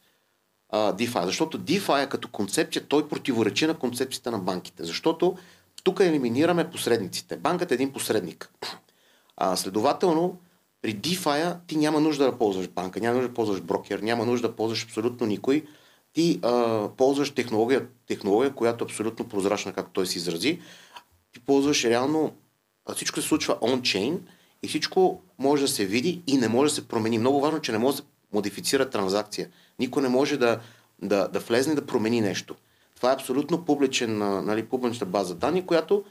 [0.70, 1.26] а, DeFi.
[1.26, 4.84] Защото DeFi е като концепция, той противоречи на концепцията на банките.
[4.84, 5.38] Защото
[5.84, 7.38] тук елиминираме посредниците.
[7.38, 8.54] Банката е един посредник.
[9.38, 10.38] А, следователно,
[10.82, 14.48] при DeFi ти няма нужда да ползваш банка, няма нужда да ползваш брокер, няма нужда
[14.48, 15.66] да ползваш абсолютно никой.
[16.14, 20.60] Ти а, ползваш технология, технология, която е абсолютно прозрачна, както той се изрази.
[21.34, 22.34] Ти ползваш реално,
[22.96, 24.18] всичко се случва on-chain
[24.64, 27.18] и всичко може да се види и не може да се промени.
[27.18, 29.50] Много важно, че не може да се модифицира транзакция.
[29.80, 30.60] Никой не може да,
[31.02, 32.56] да, да влезне да промени нещо.
[32.96, 36.04] Това е абсолютно публичен, нали, публична база данни, която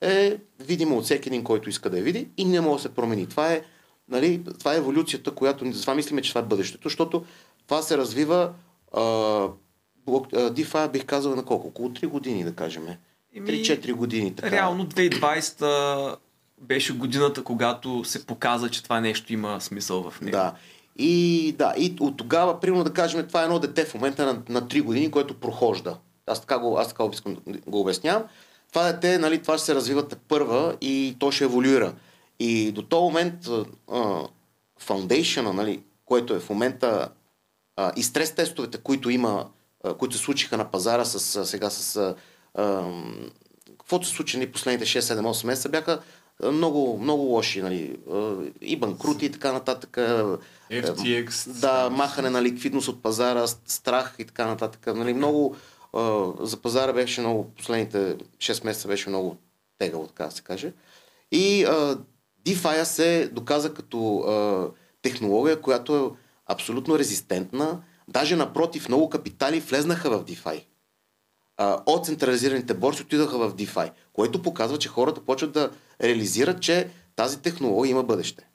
[0.00, 2.94] е видима от всеки един, който иска да я види и не може да се
[2.94, 3.26] промени.
[3.26, 3.62] Това е,
[4.08, 7.24] нали, това е еволюцията, която затова мислиме, че това е бъдещето, защото
[7.66, 8.52] това се развива
[8.92, 9.00] а,
[10.06, 11.68] блок- а, DeFi бих казал на колко?
[11.68, 12.86] Около 3 години, да кажем.
[13.36, 14.34] Еми, 3-4 години.
[14.34, 14.50] Така.
[14.50, 16.16] Реално 2020
[16.60, 20.36] беше годината, когато се показа, че това нещо има смисъл в него.
[20.36, 20.54] Да.
[20.98, 24.42] И, да, и от тогава, примерно да кажем, това е едно дете в момента на,
[24.48, 25.96] на 3 години, което прохожда.
[26.26, 28.24] Аз така го, аз така го, искам да го обяснявам.
[28.68, 31.94] Това дете, нали, това ще се развива първа и то ще еволюира.
[32.38, 33.34] И до този момент
[34.78, 37.08] фаундейшъна, нали, което е в момента
[37.76, 39.46] а, и стрес тестовете, които има,
[39.84, 42.14] а, които се случиха на пазара с, а, сега с а,
[43.78, 46.00] каквото се случи нали, последните 6-7-8 месеца, бяха
[46.44, 47.62] много, много лоши.
[47.62, 47.98] Нали,
[48.60, 49.96] и банкрути и така нататък.
[50.70, 51.60] FTX.
[51.60, 54.86] да, махане на ликвидност от пазара, страх и така нататък.
[54.86, 55.56] Нали, много
[56.40, 59.36] за пазара беше много, последните 6 месеца беше много
[59.78, 60.72] тегало, така да се каже.
[61.32, 61.98] И а,
[62.46, 64.68] DeFi се доказа като а,
[65.02, 66.10] технология, която е
[66.46, 67.82] абсолютно резистентна.
[68.08, 70.64] Даже напротив, много капитали влезнаха в DeFi.
[71.56, 75.70] А, от централизираните борси отидаха в DeFi, което показва, че хората почват да
[76.02, 78.46] реализират, че тази технология има бъдеще.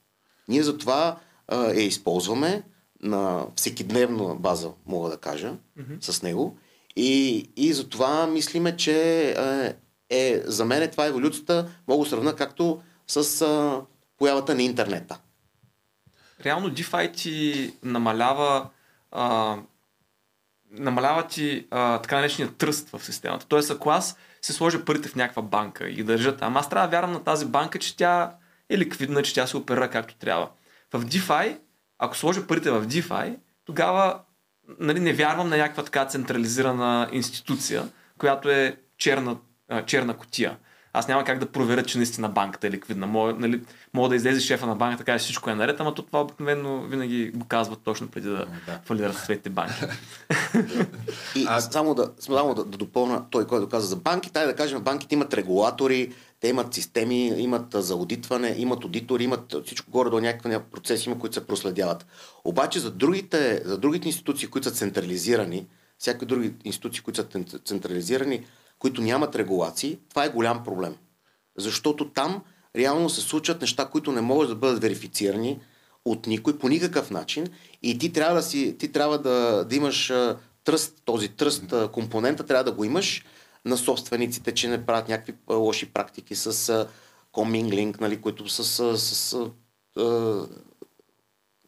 [0.47, 2.63] Ние затова а, я използваме
[3.01, 6.03] на всекидневна база, мога да кажа, mm-hmm.
[6.03, 6.57] с него.
[6.95, 9.73] И, и затова мислиме, че е,
[10.09, 13.81] е, за мен е това еволюцията, мога да сравня както с а,
[14.17, 15.19] появата на интернета.
[16.45, 18.69] Реално DeFi ти намалява
[19.11, 19.57] а,
[20.71, 23.45] намалява ти а, така наречения тръст в системата.
[23.49, 26.87] Тоест, ако аз се сложа парите в някаква банка и ги държа там, аз трябва
[26.87, 28.35] да вярвам на тази банка, че тя
[28.69, 30.49] е ликвидна, че тя се оперира както трябва.
[30.93, 31.57] В DeFi,
[31.99, 34.19] ако сложа парите в DeFi, тогава
[34.79, 37.83] нали, не вярвам на някаква така централизирана институция,
[38.17, 39.37] която е черна,
[39.85, 40.57] черна котия.
[40.93, 43.07] Аз няма как да проверя, че наистина банката е ликвидна.
[43.07, 43.61] Мога, нали,
[43.93, 47.31] мога да излезе шефа на банката, каже всичко е наред, ама то това обикновено винаги
[47.31, 48.79] го казват точно преди да, Да.
[48.85, 49.73] фалират съответните банки.
[51.35, 54.55] И А- само, да, само да, да допълна той, който каза за банките, тай да
[54.55, 60.09] кажем, банките имат регулатори, те имат системи, имат за аудитване, имат аудитори, имат всичко горе
[60.09, 62.05] до някакви процеси, има, които се проследяват.
[62.45, 67.65] Обаче за другите, за другите институции, които са централизирани, всякакви други институции, които са цен-
[67.65, 68.43] централизирани,
[68.81, 70.95] които нямат регулации, това е голям проблем.
[71.57, 72.43] Защото там
[72.75, 75.59] реално се случват неща, които не могат да бъдат верифицирани
[76.05, 77.47] от никой по никакъв начин
[77.83, 80.13] и ти трябва да, си, ти трябва да, да имаш
[80.63, 83.25] тръст, този тръст компонента трябва да го имаш
[83.65, 86.87] на собствениците, че не правят някакви лоши практики с
[87.31, 89.49] коминглинг, нали, които с, с, с
[89.97, 90.45] а,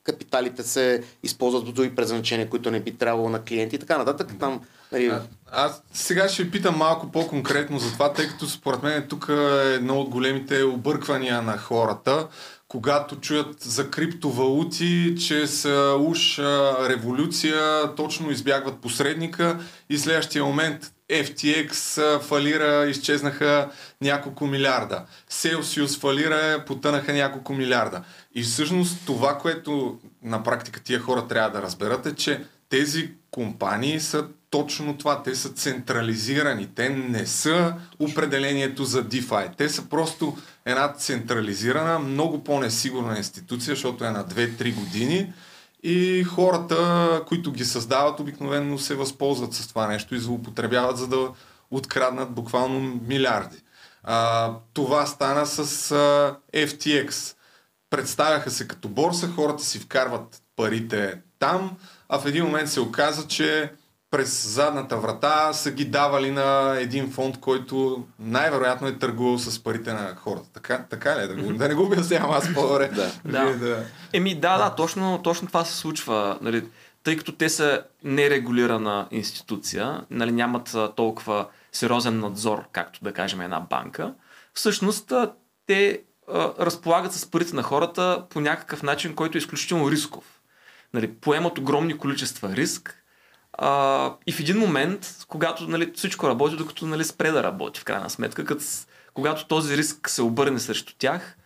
[0.04, 4.32] капиталите се използват за други предназначения, които не би трябвало на клиенти и така нататък.
[4.40, 5.12] Там, нали,
[5.54, 9.74] аз сега ще ви питам малко по-конкретно за това, тъй като според мен тук е
[9.74, 12.28] едно от големите обърквания на хората,
[12.68, 16.40] когато чуят за криптовалути, че са уж
[16.90, 23.70] революция, точно избягват посредника и следващия момент FTX фалира, изчезнаха
[24.02, 25.06] няколко милиарда.
[25.32, 28.04] Celsius фалира, потънаха няколко милиарда.
[28.36, 34.00] И всъщност това, което на практика тия хора трябва да разберат е, че тези компании
[34.00, 35.24] са точно това.
[35.24, 36.68] Те са централизирани.
[36.76, 39.58] Те не са определението за DeFi.
[39.58, 45.34] Те са просто една централизирана, много по-несигурна институция, защото е на 2-3 години
[45.84, 51.30] и хората, които ги създават, обикновено се възползват с това нещо и злоупотребяват, за да
[51.72, 53.58] откраднат буквално милиарди.
[54.04, 57.36] А, това стана с а, FTX.
[57.90, 61.78] Представяха се като борса, хората си вкарват парите там,
[62.10, 63.72] а в един момент се оказа, че
[64.14, 69.94] през задната врата са ги давали на един фонд, който най-вероятно е търгувал с парите
[69.94, 70.50] на хората.
[70.54, 71.28] Така, така ли е?
[71.28, 72.88] Да, го, да не го обяснявам аз по-добре.
[72.88, 73.12] Да.
[73.26, 73.58] Да.
[73.58, 73.86] Да.
[74.14, 76.38] Еми да, да, точно, точно това се случва.
[76.42, 76.64] Нали,
[77.04, 83.60] тъй като те са нерегулирана институция, нали, нямат толкова сериозен надзор, както да кажем една
[83.60, 84.14] банка,
[84.54, 85.14] всъщност
[85.68, 86.02] те
[86.34, 90.24] а, разполагат с парите на хората по някакъв начин, който е изключително рисков.
[90.94, 93.03] Нали, поемат огромни количества риск
[93.54, 97.84] а, и в един момент, когато нали, всичко работи, докато нали, спре да работи в
[97.84, 98.64] крайна сметка, като,
[99.14, 101.38] когато този риск се обърне срещу тях,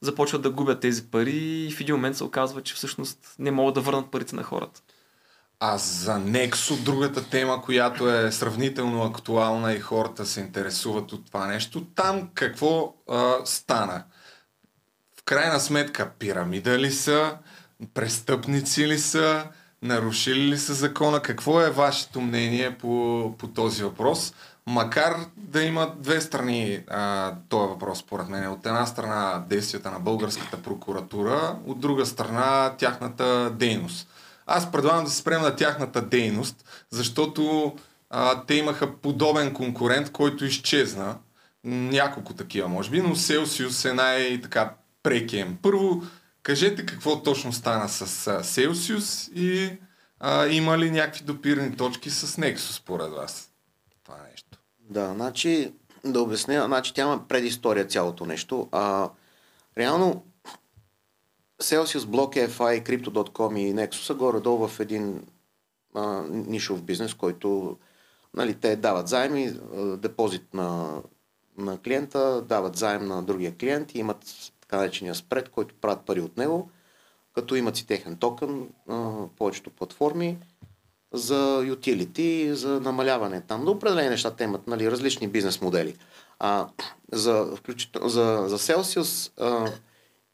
[0.00, 3.74] започват да губят тези пари и в един момент се оказва, че всъщност не могат
[3.74, 4.80] да върнат парите на хората.
[5.60, 11.46] А за Nexo, другата тема, която е сравнително актуална и хората се интересуват от това
[11.46, 14.04] нещо, там какво а, стана?
[15.20, 17.38] В крайна сметка, пирамида ли са,
[17.94, 19.44] престъпници ли са,
[19.82, 21.20] нарушили ли са закона?
[21.22, 24.34] Какво е вашето мнение по, по този въпрос?
[24.66, 28.50] Макар да има две страни а, този въпрос, според мен.
[28.50, 34.08] От една страна действията на българската прокуратура, от друга страна тяхната дейност.
[34.46, 37.72] Аз предлагам да се спрем на тяхната дейност, защото
[38.10, 41.16] а, те имаха подобен конкурент, който изчезна.
[41.64, 45.58] Няколко такива, може би, но Celsius е най-така прекием.
[45.62, 46.02] Първо,
[46.42, 49.78] кажете какво точно стана с а, Celsius и
[50.20, 53.52] а, има ли някакви допирани точки с Nexus, според вас?
[54.04, 54.58] Това нещо.
[54.80, 55.72] Да, значи,
[56.04, 58.68] да обясня, значи тя има предистория цялото нещо.
[58.72, 59.10] А,
[59.78, 60.24] реално,
[61.62, 65.26] Celsius, BlockFI, Crypto.com и Nexus са горе-долу в един
[65.94, 67.78] а, нишов бизнес, който
[68.34, 69.52] нали, те дават заеми,
[69.96, 71.00] депозит на,
[71.58, 76.20] на клиента, дават заем на другия клиент и имат така наречения спред, който правят пари
[76.20, 76.70] от него,
[77.34, 78.68] като имат си техен токен,
[79.36, 80.38] повечето платформи
[81.12, 83.64] за utility, за намаляване там.
[83.64, 85.96] На определени неща те имат нали, различни бизнес модели.
[86.38, 86.68] А,
[87.12, 87.56] за,
[88.02, 89.72] за, за Celsius, а,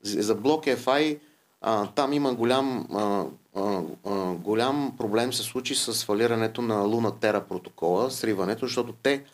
[0.02, 1.18] за BlockFI,
[1.60, 3.24] а, там има голям, а,
[3.54, 9.24] а, а, голям проблем се случи с фалирането на Luna Terra протокола, сриването, защото те,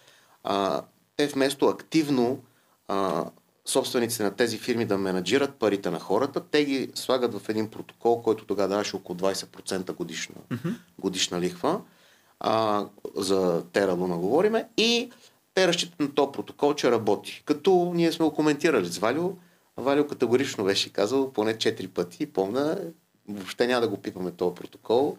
[0.45, 0.83] а,
[1.17, 2.39] те вместо активно
[2.89, 3.25] а,
[3.69, 8.23] собствениците на тези фирми да менеджират парите на хората, те ги слагат в един протокол,
[8.23, 10.35] който тогава даваше около 20% годишна,
[10.99, 11.81] годишна лихва.
[12.41, 14.69] А, за Terra Luna говориме.
[14.77, 15.11] И
[15.55, 17.43] те разчитат на този протокол, че работи.
[17.47, 19.31] Като ние сме го коментирали с Валио,
[19.77, 22.79] Валио категорично беше казал поне 4 пъти, помна,
[23.29, 25.17] въобще няма да го пипаме този протокол.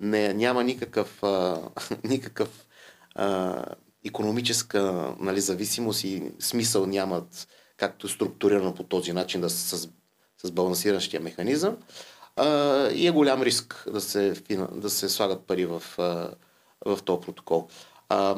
[0.00, 1.60] Не, няма никакъв, а,
[2.04, 2.66] никакъв
[3.14, 3.64] а,
[4.04, 7.48] економическа нали, зависимост и смисъл нямат,
[7.82, 9.88] както структурирано по този начин, да с, с,
[10.42, 11.76] с балансиращия механизъм.
[12.36, 14.34] А, и е голям риск да се,
[14.72, 15.82] да се слагат пари в,
[16.86, 17.68] в този протокол.
[18.08, 18.36] А,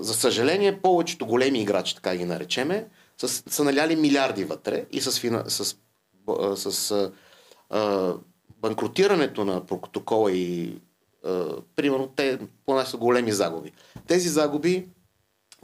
[0.00, 5.12] за съжаление, повечето големи играчи, така ги наречеме, са, са наляли милиарди вътре и с,
[5.46, 5.76] с,
[6.56, 7.12] с а,
[7.70, 8.14] а,
[8.58, 10.78] банкротирането на протокола и
[11.24, 13.72] а, примерно те понасят големи загуби.
[14.06, 14.88] Тези загуби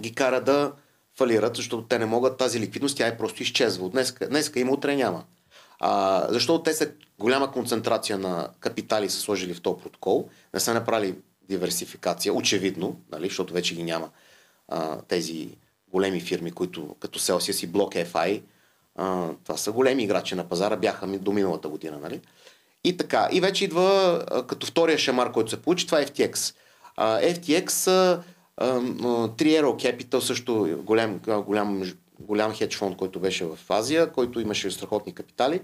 [0.00, 0.72] ги кара да
[1.16, 3.88] фалират, защото те не могат тази ликвидност, тя е просто изчезва.
[3.88, 5.24] Днеска, днеска има, утре няма.
[5.80, 10.74] А, защото те са голяма концентрация на капитали са сложили в този протокол, не са
[10.74, 11.14] направили
[11.48, 14.08] диверсификация, очевидно, нали, защото вече ги няма
[14.68, 15.48] а, тези
[15.88, 18.42] големи фирми, които като Celsius и Block FI,
[18.96, 21.98] а, това са големи играчи на пазара, бяха ми до миналата година.
[21.98, 22.20] Нали?
[22.84, 23.28] И така.
[23.32, 26.54] И вече идва а, като втория шамар, който се получи, това е FTX.
[26.96, 28.22] А, FTX, а,
[28.60, 31.82] Triero Capital, също голям, голям,
[32.20, 35.60] голям хедж фонд, който беше в Азия, който имаше страхотни капитали.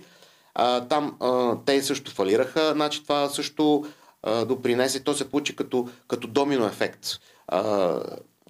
[0.54, 3.84] А, там а, те също фалираха, значи това също
[4.22, 7.06] а, допринесе, то се получи като, като домино ефект.
[7.48, 8.00] А,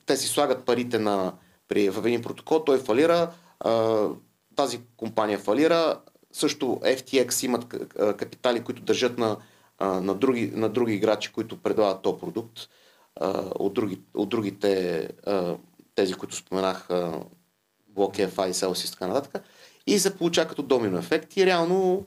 [0.06, 1.32] те си слагат парите на,
[1.68, 3.30] при, в един протокол, той фалира,
[3.60, 4.06] а,
[4.56, 6.00] тази компания фалира,
[6.32, 7.66] също FTX имат
[8.16, 9.36] капитали, които държат на,
[9.78, 12.58] а, на, други, на други играчи, които предлагат този продукт
[13.54, 15.08] от, други, от другите,
[15.94, 16.88] тези, които споменах,
[17.96, 19.42] Block FI, Celsius и така нататък.
[19.86, 22.06] И се получава като домино ефект и реално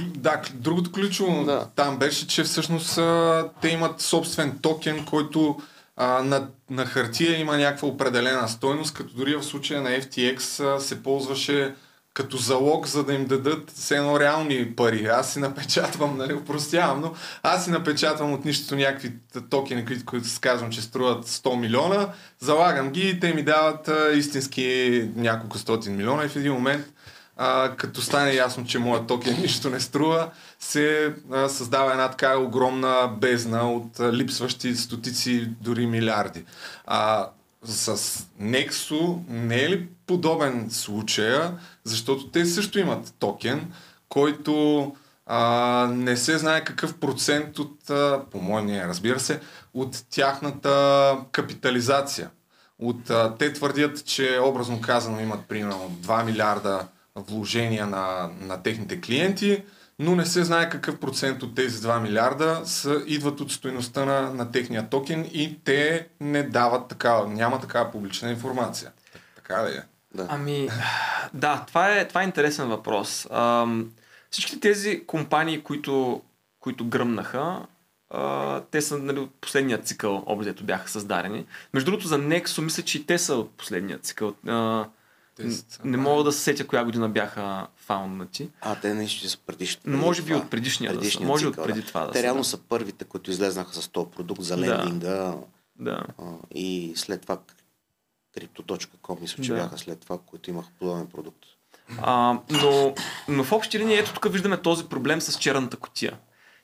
[0.00, 1.68] Да, другото ключово Да.
[1.76, 5.60] там беше, че всъщност а, те имат собствен токен, който
[5.96, 10.80] а, на, на хартия има някаква определена стойност, като дори в случая на FTX а,
[10.80, 11.74] се ползваше
[12.14, 15.06] като залог, за да им дадат все едно реални пари.
[15.06, 19.12] Аз си напечатвам, нали, упростявам, но аз си напечатвам от нищото някакви
[19.50, 22.08] токени, които се казвам, че струват 100 милиона,
[22.40, 26.86] залагам ги и те ми дават а, истински няколко стотин милиона и в един момент
[27.36, 32.38] а, като стане ясно, че моят токен нищо не струва, се а, създава една така
[32.38, 36.44] огромна бездна от а, липсващи стотици, дори милиарди.
[36.86, 37.28] А,
[37.64, 37.96] с
[38.40, 43.72] Nexo не е ли подобен случая, защото те също имат токен,
[44.08, 44.92] който
[45.26, 49.40] а, не се знае какъв процент от, а, по мое разбира се,
[49.74, 52.30] от тяхната капитализация.
[52.78, 59.00] От, а, те твърдят, че образно казано имат примерно 2 милиарда вложения на, на техните
[59.00, 59.64] клиенти,
[59.98, 64.34] но не се знае какъв процент от тези 2 милиарда са, идват от стоеността на,
[64.34, 68.92] на техния токен и те не дават такава, няма такава публична информация.
[69.36, 69.82] Така ли е?
[70.14, 70.26] Да.
[70.30, 70.68] Ами,
[71.34, 73.26] да, това е, това е интересен въпрос.
[73.30, 73.90] Ам,
[74.30, 76.22] всички тези компании, които,
[76.60, 77.66] които гръмнаха,
[78.10, 81.46] а, те са нали, от последния цикъл, обзето бяха създадени.
[81.74, 84.34] Между другото, за Nexo мисля, че и те са от последния цикъл.
[84.48, 84.84] А,
[85.36, 88.50] Те са- не мога да се сетя коя година бяха фаунднати.
[88.60, 89.80] А, те нещо са предишни.
[89.86, 91.20] Може би от предишния да са.
[91.20, 92.48] Може от преди това да Те реално да.
[92.48, 94.62] са първите, които излезнаха с този продукт за Да.
[94.62, 95.34] лендинга
[95.78, 96.02] Да.
[96.18, 97.38] а, и след това
[98.36, 99.56] Crypto.com, мисля, че Да.
[99.56, 101.44] бяха след това, които имаха подобен продукт.
[102.02, 102.94] А, но,
[103.28, 106.18] но в общи линии ето тук виждаме този проблем с черната котия.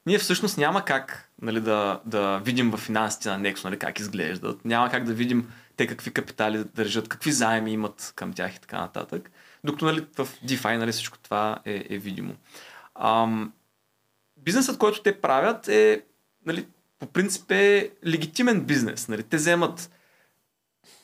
[0.07, 4.65] Ние всъщност няма как нали, да, да видим в финансите на Nexo нали, как изглеждат.
[4.65, 8.81] Няма как да видим те какви капитали държат, какви заеми имат към тях и така
[8.81, 9.31] нататък.
[9.65, 12.35] Докато нали, в DeFi нали, всичко това е, е видимо.
[12.95, 13.53] Ам,
[14.37, 16.03] бизнесът, който те правят е
[16.47, 16.67] нали,
[16.99, 19.09] по принцип е легитимен бизнес.
[19.09, 19.23] Нали.
[19.23, 19.91] Те вземат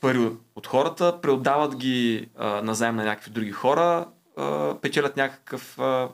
[0.07, 0.19] пари
[0.55, 6.09] от- хората, преотдават ги а, на заем на някакви други хора, а, печелят някакъв а,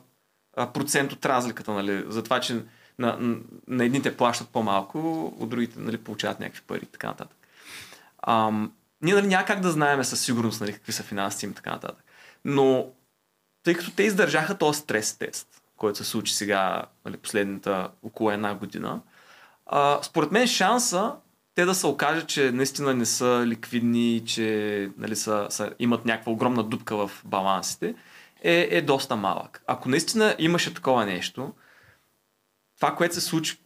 [0.73, 2.61] процент от разликата, нали, за това, че
[2.99, 3.17] на,
[3.67, 7.37] на едните плащат по-малко, от другите нали, получават някакви пари и така нататък.
[8.27, 11.55] Ам, ние нали, няма как да знаем със сигурност нали, какви са финансите им и
[11.55, 12.03] така нататък.
[12.45, 12.87] Но
[13.63, 18.55] тъй като те издържаха този стрес тест, който се случи сега нали, последната около една
[18.55, 19.01] година,
[19.65, 21.15] а, според мен шанса
[21.55, 26.31] те да се окажат, че наистина не са ликвидни, че нали, са, са, имат някаква
[26.31, 27.95] огромна дупка в балансите,
[28.43, 29.63] е, е доста малък.
[29.67, 31.53] Ако наистина имаше такова нещо,
[32.79, 33.59] това, което се случи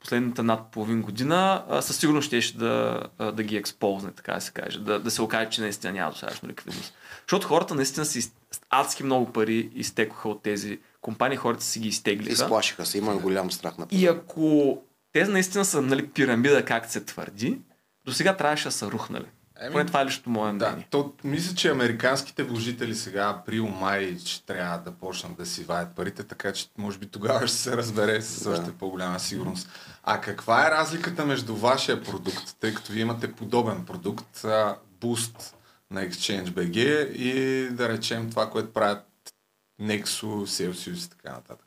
[0.00, 4.52] последната над половин година, със сигурност ще да, а, да ги експозне, така да се
[4.52, 4.80] каже.
[4.80, 6.94] Да, да се окаже, че наистина няма достатъчно ликвидност.
[7.22, 8.32] Защото хората наистина си
[8.70, 12.32] адски много пари изтекоха от тези компании, хората си ги изтеглиха.
[12.32, 14.78] Изплашиха се, има голям страх на И ако
[15.12, 17.60] те наистина са нали, пирамида, как се твърди,
[18.04, 19.26] до сега трябваше да са рухнали.
[19.60, 20.86] Еми, Поне това е лично мое Да, мнение.
[20.90, 25.96] то, мисля, че американските вложители сега, април, май, ще трябва да почнат да си ваят
[25.96, 28.50] парите, така че може би тогава ще се разбере с Да.
[28.50, 29.68] още по-голяма сигурност.
[30.02, 34.36] А каква е разликата между вашия продукт, тъй като вие имате подобен продукт,
[35.00, 35.54] Boost
[35.90, 36.76] на ExchangeBG
[37.12, 37.34] и
[37.70, 39.06] да речем това, което правят
[39.80, 41.66] Nexo, Celsius и така нататък?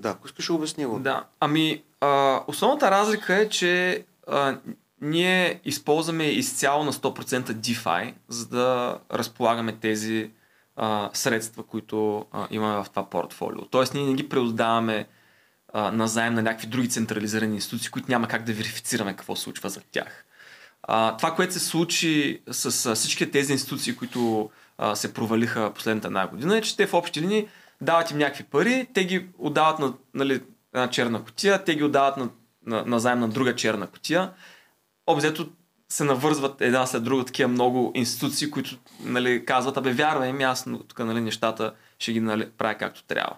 [0.00, 0.98] Да, ако искаш, ще обясня го.
[0.98, 4.56] Да, ами а, основната разлика е, че а,
[5.00, 10.30] ние използваме изцяло на 100% DeFi, за да разполагаме тези
[10.76, 13.64] а, средства, които а, имаме в това портфолио.
[13.64, 15.06] Тоест ние не ги преотдаваме
[15.72, 19.68] а, назаем на някакви други централизирани институции, които няма как да верифицираме какво се случва
[19.68, 20.24] за тях.
[20.82, 26.08] А, това, което се случи с а, всички тези институции, които а, се провалиха последната
[26.08, 27.48] една година, е, че те в общи линии
[27.80, 30.42] дават им някакви пари, те ги отдават на нали,
[30.74, 32.28] една черна котия, те ги отдават на,
[32.66, 34.32] на, на заем на друга черна котия.
[35.06, 35.48] Обзето
[35.88, 40.64] се навързват една след друга такива много институции, които нали, казват, абе вярвай ми, аз
[40.88, 43.36] тук нали, нещата ще ги нали, правя както трябва.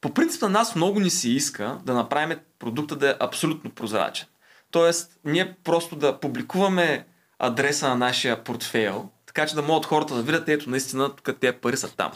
[0.00, 4.28] По принцип на нас много ни се иска да направим продукта да е абсолютно прозрачен.
[4.70, 7.06] Тоест, ние просто да публикуваме
[7.38, 11.56] адреса на нашия портфейл, така че да могат хората да видят, ето наистина тук тези
[11.56, 12.12] пари са там.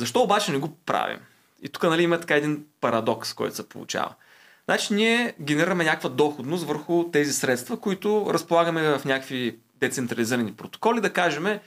[0.00, 1.18] Защо обаче не го правим?
[1.62, 4.14] И тук нали, има така един парадокс, който се получава.
[4.64, 11.12] Значи ние генерираме някаква доходност върху тези средства, които разполагаме в някакви децентрализирани протоколи, да
[11.12, 11.58] кажем,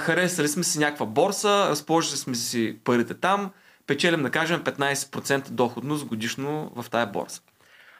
[0.00, 3.50] харесали сме си някаква борса, разположили сме си парите там,
[3.86, 7.40] печелим, да кажем, 15% доходност годишно в тая борса.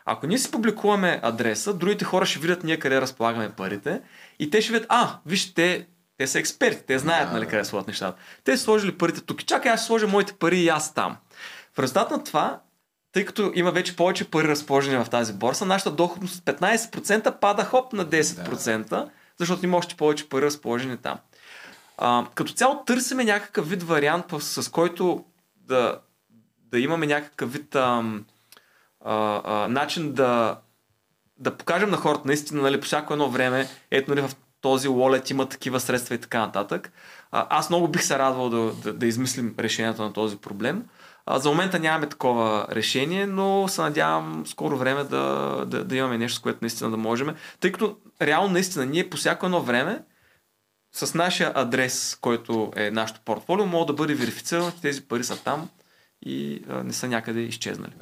[0.04, 4.00] Ако ние си публикуваме адреса, другите хора ще видят ние къде разполагаме парите
[4.38, 5.86] и те ще видят, а, вижте,
[6.18, 8.18] те, са експерти, те знаят нали, къде слагат нещата.
[8.44, 9.46] Те са сложили парите тук.
[9.46, 11.16] Чакай, аз ще сложа моите пари и аз там.
[11.74, 12.60] В резултат на това,
[13.12, 17.64] тъй като има вече повече пари разположени в тази борса, нашата доходност от 15% пада
[17.64, 19.10] хоп на 10%, да.
[19.38, 21.18] защото има още повече пари разположени там.
[21.98, 25.24] А, като цяло търсиме някакъв вид вариант, с който
[25.56, 26.00] да,
[26.70, 28.24] да имаме някакъв вид ам,
[29.04, 30.58] а, а, начин да,
[31.38, 34.36] да покажем на хората наистина, нали, по всяко едно време, ето нали, в
[34.66, 36.92] този wallet има такива средства и така нататък.
[37.32, 40.84] Аз много бих се радвал да, да, да измислим решението на този проблем.
[41.30, 46.38] За момента нямаме такова решение, но се надявам скоро време да, да, да имаме нещо,
[46.38, 47.34] с което наистина да можем.
[47.60, 50.02] Тъй като реално наистина ние по всяко едно време
[50.94, 55.42] с нашия адрес, който е нашето портфолио, може да бъде верифицирано, че тези пари са
[55.44, 55.68] там
[56.22, 57.92] и а, не са някъде изчезнали.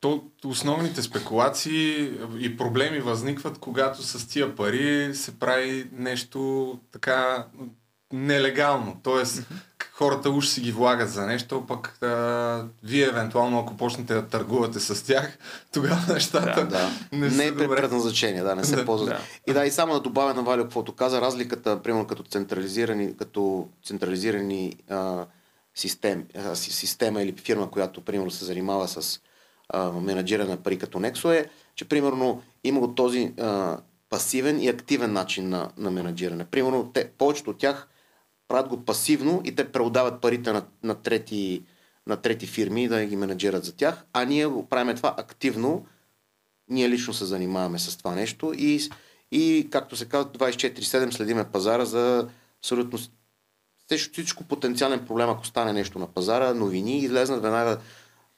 [0.00, 7.46] То, основните спекулации и проблеми възникват, когато с тия пари се прави нещо така
[8.12, 9.00] нелегално.
[9.02, 9.84] Тоест, mm-hmm.
[9.92, 14.80] хората уж си ги влагат за нещо, пък а, вие евентуално, ако почнете да търгувате
[14.80, 15.38] с тях,
[15.72, 16.90] тогава нещата да, да.
[17.12, 17.76] не, не са е добре.
[17.76, 19.08] предназначение, да, не се Да, ползват.
[19.08, 19.20] да.
[19.46, 23.68] И да, и само да добавя на Валио, каквото каза, разликата, примерно като централизирани, като
[23.84, 25.26] централизирани а,
[25.74, 29.20] систем, а, си- система или фирма, която примерно се занимава с
[29.72, 33.78] а, на пари като Nexo е, че примерно има го този а,
[34.10, 36.44] пасивен и активен начин на, на менеджиране.
[36.44, 37.88] Примерно те, повечето от тях
[38.48, 41.64] правят го пасивно и те преодават парите на, на, трети,
[42.06, 45.86] на трети фирми да ги менеджират за тях, а ние го правим това активно,
[46.68, 48.80] ние лично се занимаваме с това нещо и,
[49.32, 52.98] и както се казва, 24-7 следиме пазара за абсолютно
[53.96, 57.78] всичко потенциален проблем, ако стане нещо на пазара, новини, излезнат веднага,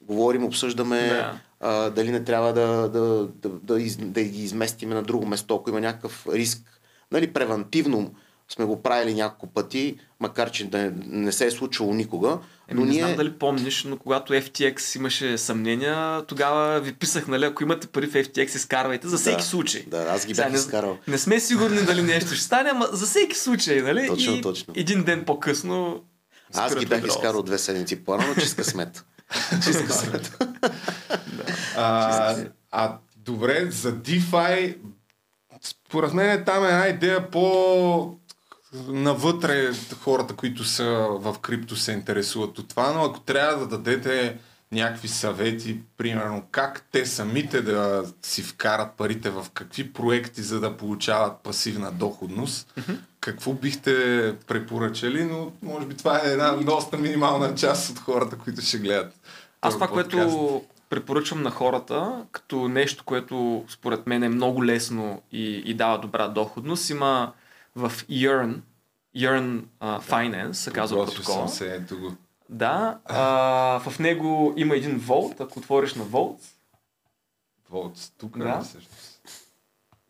[0.07, 1.39] говорим, обсъждаме Да.
[1.59, 5.55] а, дали не трябва да, да, да, да, из, да ги изместиме на друго место,
[5.55, 6.59] ако има някакъв риск.
[7.11, 8.13] Нали, превентивно
[8.49, 12.37] сме го правили няколко пъти, макар че да не, не се е случвало никога.
[12.67, 12.99] Еми, но не ние...
[13.03, 18.07] знам дали помниш, но когато FTX имаше съмнения, тогава ви писах, нали, ако имате пари
[18.07, 19.83] в FTX, изкарвайте за всеки Да, случай.
[19.87, 20.97] Да, аз ги Сега бях не- изкарал.
[21.07, 24.07] Не сме сигурни дали нещо ще стане, ама за всеки случай, нали?
[24.07, 24.73] Точно, и точно.
[24.77, 26.03] един ден по-късно
[26.53, 29.05] Аз ги бях изкарал две седмици по-рано, чист късмет.
[31.77, 32.35] А,
[32.71, 34.77] а добре, за DeFi,
[35.61, 38.17] според мен там е една идея по
[38.87, 39.71] навътре
[40.01, 44.37] хората, които са в крипто се интересуват от това, но ако трябва да дадете
[44.73, 50.77] някакви съвети, примерно как те самите да си вкарат парите в какви проекти, за да
[50.77, 52.73] получават пасивна доходност,
[53.19, 53.93] какво бихте
[54.47, 59.13] препоръчали, но може би това е една доста минимална част от хората, които ще гледат.
[59.61, 60.11] Аз това, подкаст.
[60.11, 65.99] което препоръчвам на хората, като нещо, което според мен е много лесно и, и дава
[65.99, 67.33] добра доходност, има
[67.75, 68.55] в Yearn,
[69.17, 71.47] Yearn uh, Finance, се казва протокола.
[71.47, 72.11] се, ето го.
[72.49, 76.39] Да, а, в него има един волт, ако отвориш на волт,
[77.69, 78.61] Вот, тук Да.
[78.61, 79.21] всъщност.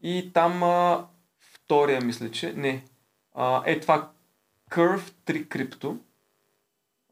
[0.04, 1.06] И там а,
[1.40, 2.84] втория, мисля, че не.
[3.36, 4.10] А, е това
[4.72, 5.98] Curve 3 Crypto.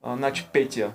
[0.04, 0.94] А, значи петия.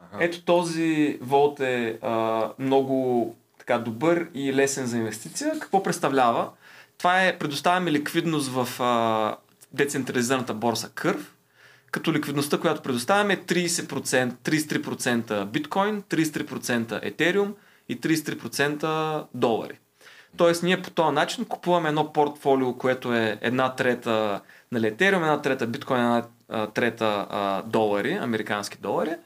[0.00, 0.24] Ага.
[0.24, 5.60] Ето този волт е а, много така добър и лесен за инвестиция.
[5.60, 6.50] Какво представлява?
[6.98, 9.36] Това е предоставяме ликвидност в а,
[9.72, 11.26] децентрализираната борса Curve,
[11.94, 17.54] като ликвидността, която предоставяме е 30%, 33% биткоин, 33% етериум
[17.88, 19.78] и 33% долари.
[20.36, 24.40] Тоест ние по този начин купуваме едно портфолио, което е една трета
[24.72, 26.22] нали, етериум, една трета биткоин, една
[26.74, 29.16] трета а, долари, американски долари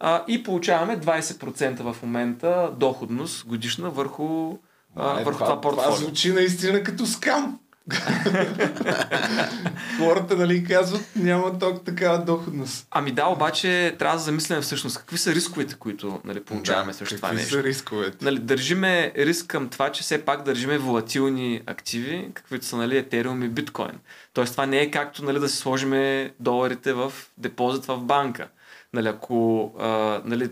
[0.00, 4.58] а, и получаваме 20% в момента доходност годишна върху,
[4.96, 5.96] а, Е, върху това, Това портфолио.
[5.96, 7.58] звучи наистина като скам.
[9.98, 12.86] Хората, нали, казват, няма ток такава доходност.
[12.90, 17.28] Ами да, обаче трябва да замислим всъщност какви са рисковете, които нали, получаваме срещу това
[17.28, 17.54] какви нещо.
[17.54, 18.24] са рисковете?
[18.24, 23.44] Нали, държиме риск към това, че все пак държиме волатилни активи, каквито са нали, Ethereum
[23.44, 23.98] и биткоин.
[24.32, 28.48] Тоест това не е както нали, да си сложиме доларите в депозит в банка.
[28.92, 30.50] Нали, ако, а, нали,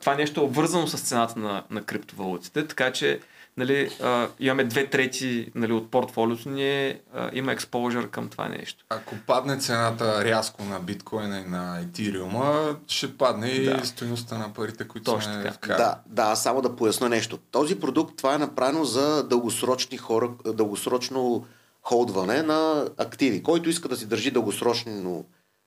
[0.00, 3.20] това нещо е обвързано с цената на, на криптовалутите, така че
[3.60, 8.84] нали, а, имаме две трети нали, от портфолиото ни, а, има експожър към това нещо.
[8.88, 13.80] Ако падне цената рязко на биткоина и на етириума, ще падне Да.
[13.82, 15.74] и стоеността на парите, които Точно сме така.
[15.74, 17.38] Да, да, само да поясна нещо.
[17.50, 21.46] Този продукт, това е направено за дългосрочни хора, дългосрочно
[21.82, 23.42] холдване на активи.
[23.42, 25.24] Който иска да си държи дългосрочно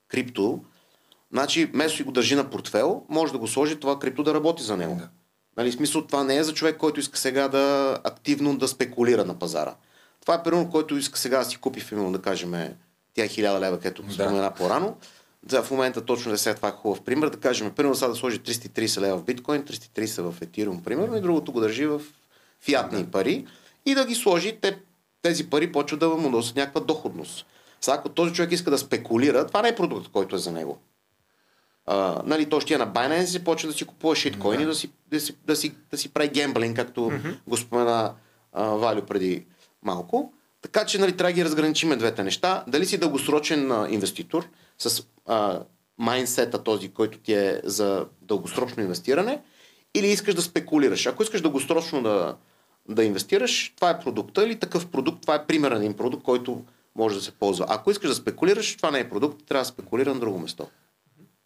[0.07, 0.59] крипто,
[1.31, 4.63] значи вместо си го държи на портфел, може да го сложи това крипто да работи
[4.63, 4.95] за него.
[4.95, 5.09] Да.
[5.57, 9.39] Нали, смисъл, това не е за човек, който иска сега да активно да спекулира на
[9.39, 9.75] пазара.
[10.21, 12.51] Това е примерно, който иска сега да си купи, примерно, да кажем,
[13.13, 14.13] тя 1000 лева, където Да.
[14.13, 14.97] спомена по-рано.
[15.49, 17.29] За в момента точно да сега това е хубав пример.
[17.29, 21.21] Да кажем, примерно сега да сложи 330 лева в биткоин, 330 в етириум, примерно, и
[21.21, 22.01] другото го държи в
[22.61, 23.47] фиатни пари
[23.85, 24.79] и да ги сложи, те,
[25.21, 27.45] тези пари почват да му носят някаква доходност.
[27.81, 30.77] Сега, ако този човек иска да спекулира, това не е продукт, който е за него.
[31.85, 34.75] А, нали, то ще е на Binance и почва да си купува шиткоини, да.
[34.75, 37.37] си, да, си, да, си, да си прави гемблинг, както mm-hmm.
[37.47, 38.13] го спомена
[38.53, 39.45] а, Валю преди
[39.83, 40.33] малко.
[40.61, 42.63] Така че нали, трябва да ги разграничиме двете неща.
[42.67, 45.59] Дали си дългосрочен а, инвеститор с а,
[45.97, 49.41] майндсета този, който ти е за дългосрочно инвестиране,
[49.95, 51.05] или искаш да спекулираш.
[51.05, 52.35] Ако искаш дългосрочно да,
[52.89, 56.61] да инвестираш, това е продукта или такъв продукт, това е примерен един продукт, който
[56.95, 57.65] може да се ползва.
[57.69, 60.67] Ако искаш да спекулираш, това не е продукт, трябва да спекулира на друго место.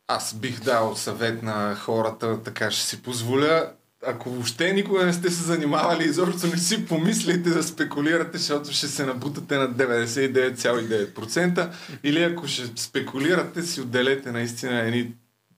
[0.08, 3.72] Аз бих дал съвет на хората, така ще си позволя.
[4.08, 8.88] Ако въобще никога не сте се занимавали, изобщо не си помислите да спекулирате, защото ще
[8.88, 11.70] се набутате на 99,9%.
[12.04, 15.14] Или ако ще спекулирате, си отделете наистина едни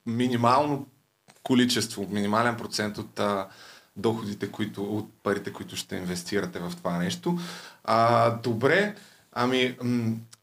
[0.06, 0.86] минимално
[1.42, 3.48] количество, минимален процент от а,
[3.96, 7.38] доходите, които, от парите, които ще инвестирате в това нещо.
[7.84, 8.94] А, добре,
[9.32, 9.76] ами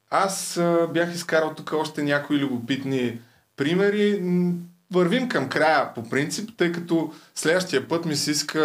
[0.10, 3.20] аз а, бях изкарал тук още някои любопитни
[3.58, 4.24] примери.
[4.92, 8.62] Вървим към края по принцип, тъй като следващия път ми се иска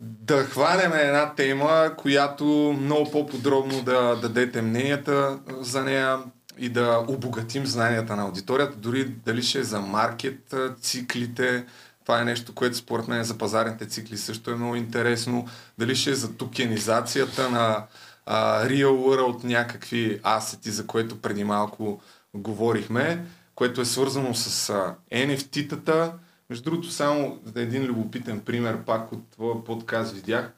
[0.00, 2.44] да хванем една тема, която
[2.80, 6.18] много по-подробно да дадете мненията за нея
[6.58, 11.64] и да обогатим знанията на аудиторията, дори дали ще е за маркет циклите,
[12.04, 15.48] това е нещо, което според мен за пазарните цикли също е много интересно,
[15.78, 17.84] дали ще е за токенизацията на
[18.26, 22.02] а, Real World някакви асети, за което преди малко
[22.34, 23.24] говорихме,
[23.60, 24.72] което е свързано с
[25.12, 26.12] NFT-тата.
[26.50, 30.52] Между другото, само един любопитен пример, пак от твоя подкаст видях.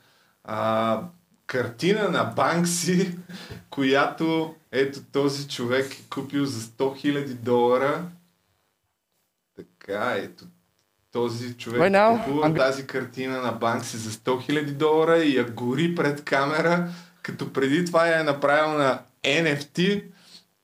[0.44, 1.02] А,
[1.46, 3.18] картина на Банкси,
[3.70, 8.04] която ето този човек е купил за 100 000 долара.
[9.56, 10.44] Така, ето
[11.12, 15.36] този човек Right now, купува I'm- тази картина на Банкси за 100 000 долара и
[15.36, 16.88] я гори пред камера,
[17.22, 20.04] като преди това я е направил на NFT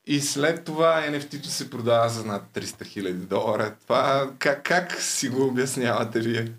[0.08, 3.74] и след това NFT-то се продава за над 300 000 долара.
[3.82, 6.52] Това как, как си го обяснявате вие?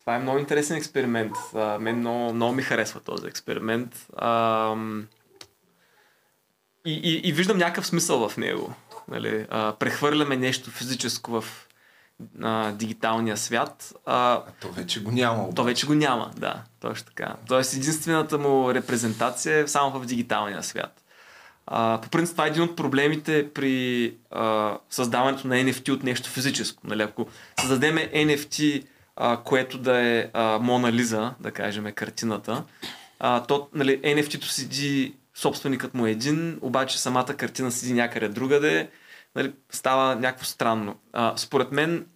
[0.00, 1.32] Това е много интересен експеримент.
[1.54, 4.06] А, мен много, много ми харесва този експеримент.
[4.16, 4.74] А,
[6.86, 8.74] и, и, и виждам някакъв смисъл в него.
[9.08, 9.46] Нали?
[9.50, 11.68] А, прехвърляме нещо физическо в
[12.42, 13.94] а, дигиталния свят.
[14.06, 15.42] А, А то вече го няма.
[15.42, 15.64] то обаче.
[15.64, 17.36] вече го няма, да, точно така.
[17.48, 21.02] Тоест единствената му репрезентация е само в дигиталния свят.
[21.66, 26.30] А, по принцип това е един от проблемите при а, създаването на NFT от нещо
[26.30, 26.86] физическо.
[26.86, 27.02] Нали?
[27.02, 27.26] Ако
[27.60, 28.86] създадем NFT,
[29.16, 32.64] а, което да е Мона Лиза, да кажем картината,
[33.18, 38.90] а, то нали, NFT-то седи, собственикът му е един, обаче самата картина седи някъде другаде,
[39.36, 40.96] нали, става някакво странно.
[41.12, 42.06] А, според мен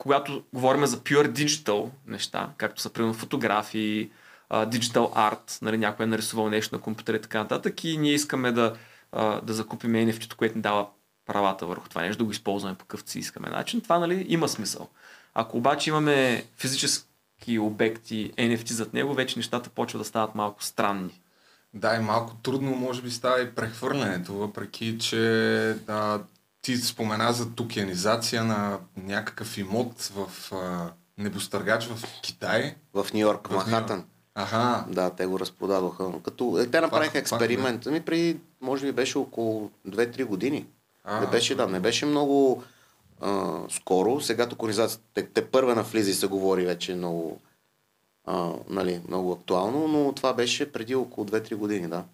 [0.00, 4.10] когато говорим за pure digital неща, както са примерно фотографии,
[4.50, 8.12] а, digital art, нали, някой е нарисувал нещо на компютър и така нататък и ние
[8.12, 8.74] искаме да,
[9.12, 10.86] а, да закупим NFT-то, което ни дава
[11.26, 14.48] правата върху това нещо, да го използваме по какъвто си искаме начин, това нали, има
[14.48, 14.88] смисъл.
[15.34, 21.20] Ако обаче имаме физически обекти, NFT зад него, вече нещата почват да стават малко странни.
[21.74, 26.20] Да, и малко трудно може би става и прехвърлянето, въпреки че а,
[26.62, 32.74] ти спомена за токенизация на някакъв имот в а, небостъргач в Китай.
[32.94, 33.50] В Нью Йорк.
[33.50, 34.04] Манхатън.
[34.42, 36.12] Аха, Да, те го разпродадоха.
[36.22, 37.86] Като, е, те направиха експеримент.
[37.86, 40.66] Ами преди, може би беше около 2-3 години.
[41.04, 42.62] А, не беше, да, не беше много
[43.20, 44.20] а, скоро.
[44.20, 47.40] Сега токенизацията те, те първа навлиза и се говори вече много,
[48.26, 52.04] а, нали, много актуално, но това беше преди около 2-3 години, да.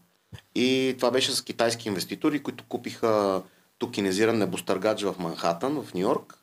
[0.55, 3.43] И това беше с китайски инвеститори, които купиха
[3.79, 6.39] токенизиран небостъргач в Манхатън, в Нью Йорк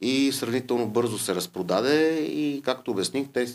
[0.00, 3.46] и сравнително бързо се разпродаде и както обясних, те,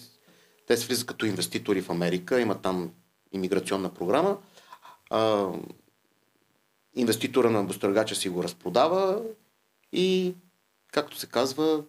[0.67, 2.91] те се влизат като инвеститори в Америка, има там
[3.31, 4.37] иммиграционна програма.
[5.09, 5.49] А,
[6.95, 9.21] инвеститора на небостъргача си го разпродава
[9.91, 10.35] и,
[10.91, 11.83] както се казва,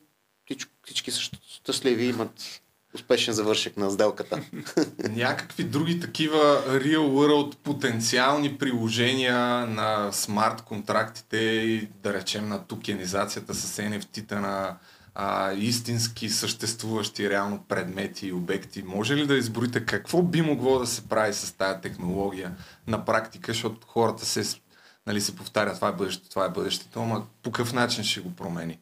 [0.85, 2.61] всички са щастливи, имат
[2.95, 4.43] успешен завършек на сделката.
[5.11, 13.55] някакви други такива real world потенциални приложения на смарт контрактите и да речем на токенизацията
[13.55, 14.77] с NFT-та на
[15.15, 18.83] а, истински съществуващи реално предмети и обекти.
[18.83, 22.57] Може ли да изброите какво би могло да се прави с тази технология
[22.87, 24.61] на практика, защото хората се,
[25.07, 28.37] нали, се повтарят това е бъдещето, това е бъдещето, ама по какъв начин ще го
[28.37, 28.79] промени?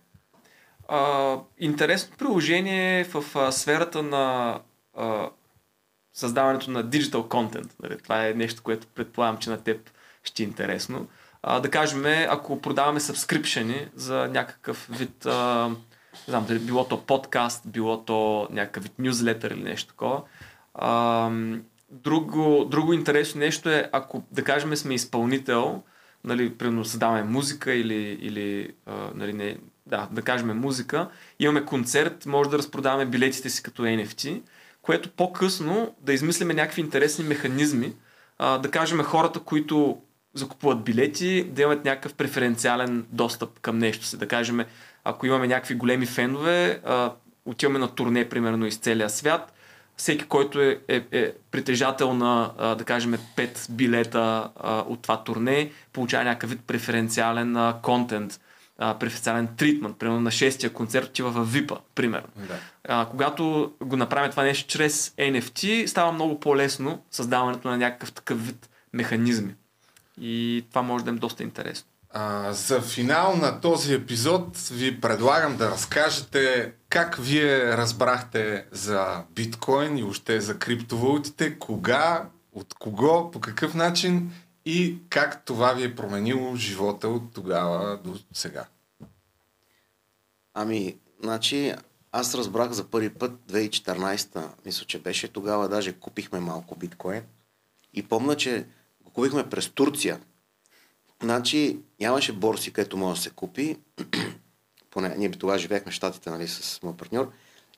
[0.88, 4.58] А, интересно приложение е в а, сферата на
[4.96, 5.30] а,
[6.14, 7.70] създаването на digital content.
[7.82, 7.98] Нали?
[7.98, 9.90] Това е нещо, което предполагам, че на теб
[10.24, 11.08] ще е интересно.
[11.42, 15.70] А, да кажем, ако продаваме subscription за някакъв вид, а,
[16.26, 20.22] знам, дали било то подкаст, било то някакъв вид нюзлетър или нещо такова.
[20.74, 21.30] А,
[21.90, 25.82] друго, друго интересно нещо е, ако да кажем сме изпълнител,
[26.24, 29.56] нали, примерно създаваме музика или, или а, нали, не,
[29.86, 31.08] да, да кажем музика,
[31.38, 34.42] имаме концерт, може да разпродаваме билетите си като NFT,
[34.82, 37.92] което по-късно да измислиме някакви интересни механизми,
[38.38, 39.98] а, да кажем хората, които
[40.34, 44.18] закупуват билети, да имат някакъв преференциален достъп към нещо си.
[44.18, 44.64] Да кажем,
[45.04, 47.12] ако имаме някакви големи фенове, а,
[47.44, 49.52] отиваме на турне, примерно, из целия свят,
[49.96, 55.24] всеки, който е, е, е притежател на, а, да кажем, 5 билета а, от това
[55.24, 58.40] турне, получава някакъв вид преференциален а, контент,
[58.78, 59.98] а, преференциален тритмент.
[59.98, 62.28] Примерно на шестия концерт отива в VIP-а, примерно.
[62.36, 62.58] Да.
[62.88, 68.46] А, когато го направим това нещо чрез NFT, става много по-лесно създаването на някакъв такъв
[68.46, 69.54] вид механизми.
[70.20, 71.91] И това може да е доста интересно.
[72.14, 79.98] А, за финал на този епизод ви предлагам да разкажете как вие разбрахте за биткоин
[79.98, 84.32] и още за криптовалутите, кога, от кого, по какъв начин
[84.64, 88.64] и как това ви е променило живота от тогава до сега.
[90.54, 91.74] Ами, значи,
[92.12, 97.22] аз разбрах за първи път 2014-та, мисля, че беше тогава, даже купихме малко биткоин.
[97.94, 98.66] И помня, че
[99.00, 100.20] го купихме през Турция.
[101.22, 103.76] Значи, нямаше борси, където може да се купи.
[104.90, 107.30] Поне, ние тогава живеехме в Штатите, нали, с моят партньор.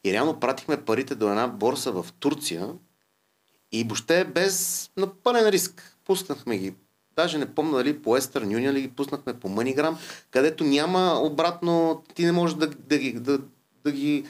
[0.05, 2.69] И реално пратихме парите до една борса в Турция
[3.73, 5.97] и въобще без на пълен риск.
[6.05, 6.75] Пуснахме ги.
[7.17, 9.97] Даже не помня дали по Western Union ли ги пуснахме по MoneyGram,
[10.31, 13.39] където няма обратно, ти не можеш да, да, ги, да,
[13.85, 14.25] да ги...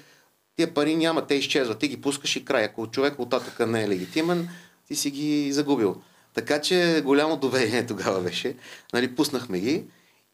[0.57, 1.79] Тия пари няма, те изчезват.
[1.79, 2.65] Ти ги пускаш и край.
[2.65, 4.49] Ако човек оттатъка не е легитимен,
[4.87, 6.03] ти си ги загубил.
[6.35, 8.57] Така че голямо доверие тогава беше.
[8.93, 9.85] Нали, пуснахме ги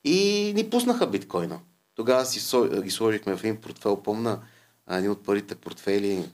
[0.04, 1.60] и ни пуснаха биткоина.
[1.94, 4.02] Тогава си ги сложихме в един портфел.
[4.02, 4.40] Помна
[4.90, 6.28] един от първите портфели,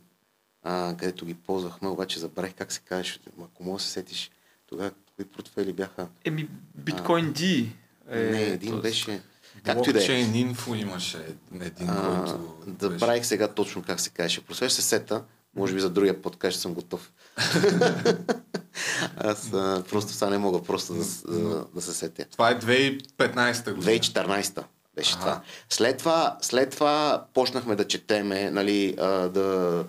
[0.62, 3.20] а, където ги ползвахме, обаче забравих как се казваш.
[3.42, 4.30] Ако мога да се сетиш,
[4.66, 6.08] тогава кои портфели бяха?
[6.24, 7.68] Еми, биткоин D.
[8.10, 9.20] Е, не, един то- беше...
[9.64, 10.20] Както и да е.
[10.20, 11.26] Инфо имаше
[11.60, 13.00] един, А, който да беше...
[13.06, 14.44] правих сега точно как се казваше.
[14.44, 15.24] Просвещ се сета,
[15.56, 17.12] може би за другия подкаст съм готов.
[19.16, 21.05] Аз а, просто сега не мога просто да,
[21.39, 22.24] да, да се сетя.
[22.32, 23.93] Това е 2015 година.
[23.93, 24.64] 2014
[24.95, 25.20] беше Ага.
[25.20, 25.43] това.
[25.68, 26.39] След това.
[26.41, 29.84] След това почнахме да четеме нали, а, да,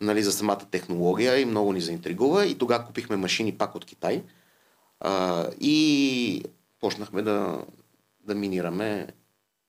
[0.00, 2.46] нали, за самата технология и много ни заинтригува.
[2.46, 4.22] И тогава купихме машини пак от Китай.
[5.00, 6.44] А, и
[6.80, 7.58] почнахме да,
[8.26, 9.06] да минираме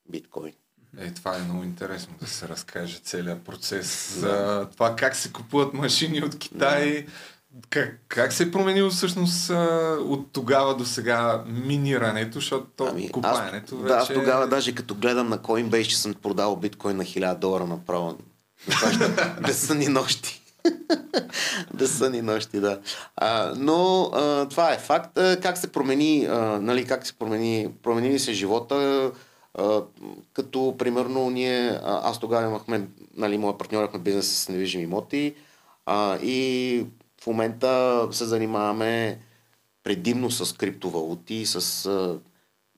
[0.09, 0.53] биткоин.
[0.97, 5.73] Е, това е много интересно да се разкаже целият процес за това как се купуват
[5.73, 7.05] машини от Китай,
[7.69, 13.05] как, как се е променило всъщност а, от тогава до сега минирането, защото то Ами,
[13.05, 14.19] аз, купаенето да, аз вече...
[14.19, 18.17] тогава даже като гледам на Coinbase, че съм продал биткоин на 1000 долара направо.
[19.47, 20.41] Без сън и нощи.
[21.73, 22.79] Без сън и нощи, да.
[23.15, 25.17] А, но а, това е факт.
[25.17, 29.11] А, как се промени, а, нали, как се промени, промени ли се живота, а,
[30.33, 32.87] като примерно ние, аз тогава имахме,
[33.17, 35.35] нали, моя партньор имахме бизнес с недвижими имоти
[35.85, 36.85] а, и
[37.21, 39.19] в момента се занимаваме
[39.83, 42.19] предимно с криптовалути, с, а,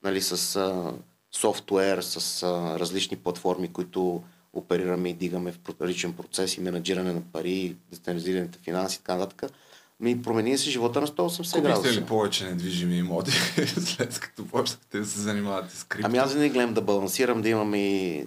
[0.04, 0.92] нали, с а,
[1.32, 4.22] софтуер, с а, различни платформи, които
[4.52, 9.52] оперираме и дигаме в личен процес и менеджиране на пари, децентрализираните финанси и така нататък.
[10.00, 11.92] Ми промени се живота на 180 Купихте градуса.
[11.92, 13.30] ли повече недвижими имоти,
[13.66, 16.06] след като почнахте да се занимавате с крипто?
[16.06, 18.26] Ами аз винаги гледам да балансирам, да имам и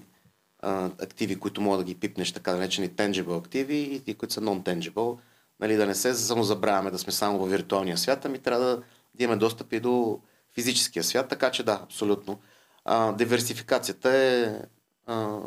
[0.59, 4.41] а, активи, които могат да ги пипнеш, така наречени tangible активи и ти, които са
[4.41, 5.17] non-tangible.
[5.59, 8.83] Нали, да не се само забравяме да сме само в виртуалния свят, ами трябва да,
[9.15, 10.21] да имаме достъп и до
[10.53, 12.39] физическия свят, така че да, абсолютно.
[12.85, 14.59] А, диверсификацията е
[15.05, 15.39] а,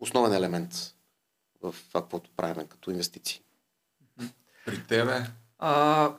[0.00, 0.94] основен елемент
[1.62, 3.40] в това, каквото правим като инвестиции.
[4.66, 5.24] При тебе?
[5.58, 6.10] А,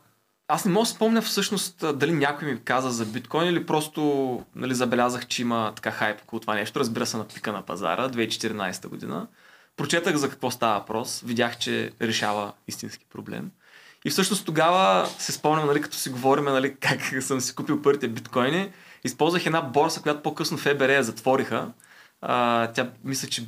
[0.47, 4.75] аз не мога да спомня всъщност дали някой ми каза за биткоин или просто нали,
[4.75, 6.79] забелязах, че има така хайп около това нещо.
[6.79, 9.27] Разбира се на пика на пазара, 2014 година.
[9.77, 13.51] Прочетах за какво става въпрос, видях, че решава истински проблем.
[14.05, 18.07] И всъщност тогава се спомням, нали, като си говорим нали, как съм си купил първите
[18.07, 18.71] биткоини,
[19.03, 21.71] използвах една борса, която по-късно в ФБР я затвориха.
[22.21, 23.47] А, тя мисля, че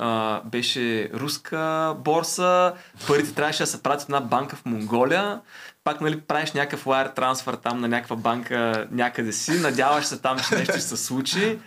[0.00, 2.72] а, беше руска борса,
[3.06, 5.40] парите трябваше да се пратят в една банка в Монголия,
[5.84, 10.38] пак нали, правиш някакъв wire трансфер там на някаква банка някъде си, надяваш се там,
[10.48, 11.58] че нещо ще се случи.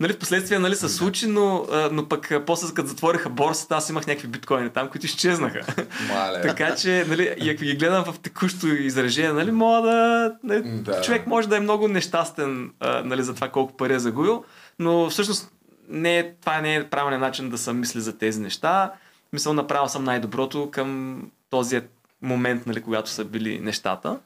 [0.00, 4.06] Нали, в последствие нали, се случи, но, но пък после като затвориха борсата, аз имах
[4.06, 5.60] някакви биткоини там, които изчезнаха.
[6.08, 6.40] Мале.
[6.42, 11.00] така че, нали, и ако ги гледам в текущо изражение, нали, мога да, нали, Да.
[11.00, 12.70] човек може да е много нещастен
[13.04, 14.44] нали, за това колко пари е загубил,
[14.78, 15.52] но всъщност
[15.90, 18.92] не е, това не е правилният начин да се мисли за тези неща.
[19.32, 21.80] Мисъл, направил съм най-доброто към този
[22.22, 24.18] момент, нали, когато са били нещата.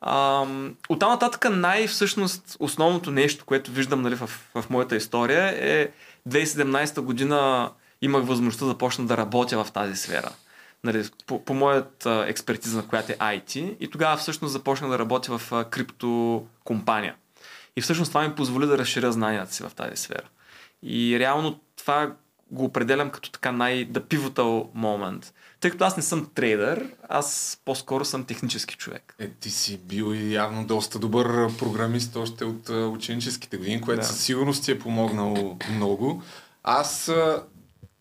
[0.00, 5.88] Ам, оттам нататък най-всъщност основното нещо, което виждам нали, в, в моята история е
[6.28, 7.70] 2017 година
[8.02, 10.30] имах възможността да почна да работя в тази сфера.
[10.84, 13.76] Нали, по, по моята експертиза, на която е IT.
[13.80, 17.14] И тогава всъщност започнах да работя в криптокомпания.
[17.76, 20.28] И всъщност това ми позволи да разширя знанията си в тази сфера.
[20.82, 22.12] И реално това
[22.50, 25.32] го определям като така най-the pivotal moment.
[25.60, 29.14] Тъй като аз не съм трейдър, аз по-скоро съм технически човек.
[29.18, 34.06] Е, ти си бил и явно доста добър програмист още от ученическите години, което Да.
[34.06, 36.22] със сигурност ти е помогнало много.
[36.62, 37.10] Аз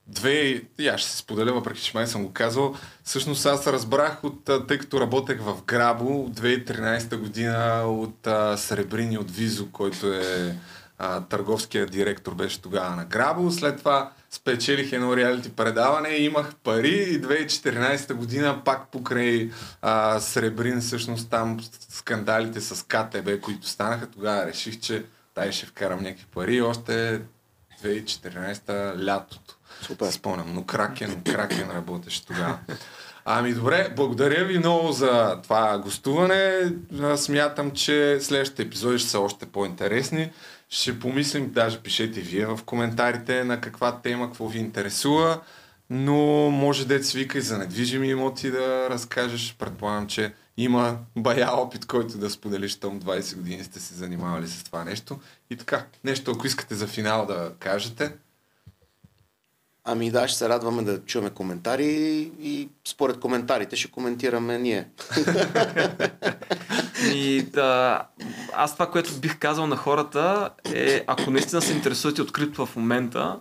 [0.08, 4.24] две, и аз ще се споделя, въпреки че май съм го казал, всъщност аз разбрах
[4.24, 8.28] от, тъй като работех в Грабо 2013 година от
[8.60, 10.56] Сребрини от Визо, който е
[11.04, 13.52] а, търговския директор беше тогава на Грабо.
[13.52, 19.50] След това спечелих едно реалити предаване, имах пари и 2014 година пак покрай
[19.82, 26.04] а, Сребрин, всъщност там скандалите с КТБ, които станаха, тогава реших, че дай ще вкарам
[26.04, 27.22] някакви пари още
[27.84, 29.56] 2014 лятото.
[29.82, 30.12] Супер.
[30.12, 32.58] Спомням, но Кракен, Кракен работеше тогава.
[33.26, 36.74] Ами добре, благодаря ви много за това гостуване.
[37.16, 40.32] Смятам, че следващите епизоди ще са още по-интересни.
[40.74, 45.42] Ще помислим, даже пишете вие в коментарите на каква тема, какво ви интересува.
[45.90, 49.56] Но може да се вика и за недвижими имоти да разкажеш.
[49.60, 54.64] Предполагам, че има бая опит, който да споделиш, там 20 години сте се занимавали с
[54.64, 55.20] това нещо.
[55.50, 58.12] И така, нещо, ако искате за финал да кажете.
[59.84, 61.86] Ами да, ще се радваме да чуваме коментари
[62.42, 64.88] и според коментарите ще коментираме ние.
[67.14, 68.02] И да,
[68.54, 72.76] аз това, което бих казал на хората е, ако наистина се интересувате от крипто в
[72.76, 73.40] момента,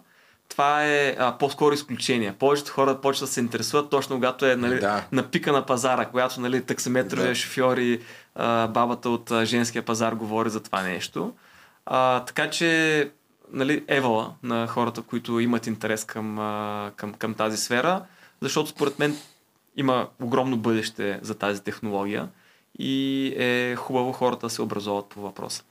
[0.48, 2.34] това е а, по-скоро изключение.
[2.38, 5.04] Повечето хора почват да се интересуват точно когато е нали, Да.
[5.12, 7.34] на пика на пазара, когато нали, таксиметровия Да.
[7.34, 8.00] шофьор и
[8.34, 11.32] а, бабата от а, женския пазар говори за това нещо.
[11.86, 13.10] А, така че
[13.52, 18.02] нали, евала на хората, които имат интерес към, а, към, към тази сфера,
[18.40, 19.16] защото според мен
[19.76, 22.28] има огромно бъдеще за тази технология
[22.78, 25.62] и е хубаво хората да се образоват по въпроса.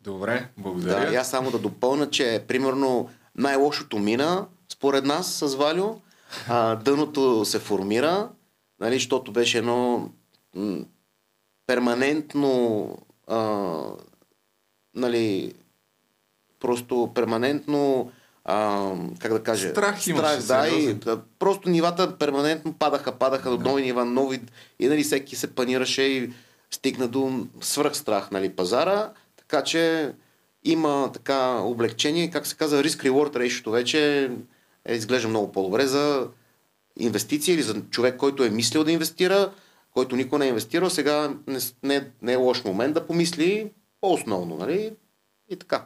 [0.00, 1.10] Добре, благодаря.
[1.10, 5.94] Да, аз само да допълня, че примерно най-лошото мина, според нас с Валю,
[6.48, 8.28] а, дъното се формира,
[8.80, 10.10] нали, защото беше едно
[10.54, 10.78] м-
[11.66, 12.88] перманентно
[13.26, 13.72] а,
[14.94, 15.54] нали,
[16.60, 18.12] просто перманентно
[18.48, 23.58] а, как да кажа, Страх имаше, да, и да, просто нивата перманентно падаха, падаха до
[23.58, 24.40] нови нива, нови
[24.78, 26.32] и нали, всеки се панираше и
[26.70, 30.12] стигна до свръхстрах нали, пазара, така че
[30.64, 34.30] има така облегчение, как се казва, risk-reward ratio вече
[34.84, 36.28] е, изглежда много по-добре за
[36.98, 39.52] инвестиция или за човек, който е мислил да инвестира,
[39.94, 43.70] който никой не е инвестирал, сега не, не, не е лош момент да помисли
[44.00, 44.92] по-основно, нали?
[45.48, 45.84] И така.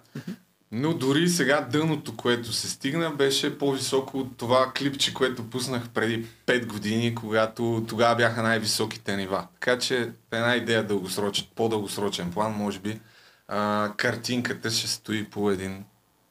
[0.73, 6.27] Но дори сега дъното, което се стигна, беше по-високо от това клипче, което пуснах преди
[6.47, 9.47] 5 години, когато тогава бяха най-високите нива.
[9.61, 13.01] Така че една идея дългосрочен, по-дългосрочен план, може би,
[13.49, 15.85] а, картинката ще стои по един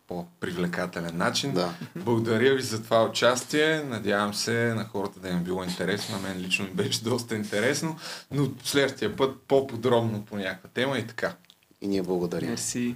[0.08, 1.54] по-привлекателен начин.
[1.54, 1.74] Да.
[1.96, 3.84] Благодаря ви за това участие.
[3.84, 6.16] Надявам се на хората да им е било интересно.
[6.16, 7.98] На мен лично ми беше доста интересно,
[8.32, 11.36] но следващия път по-подробно по някаква тема и така.
[11.82, 12.50] И ние благодарим.
[12.50, 12.96] Мерси.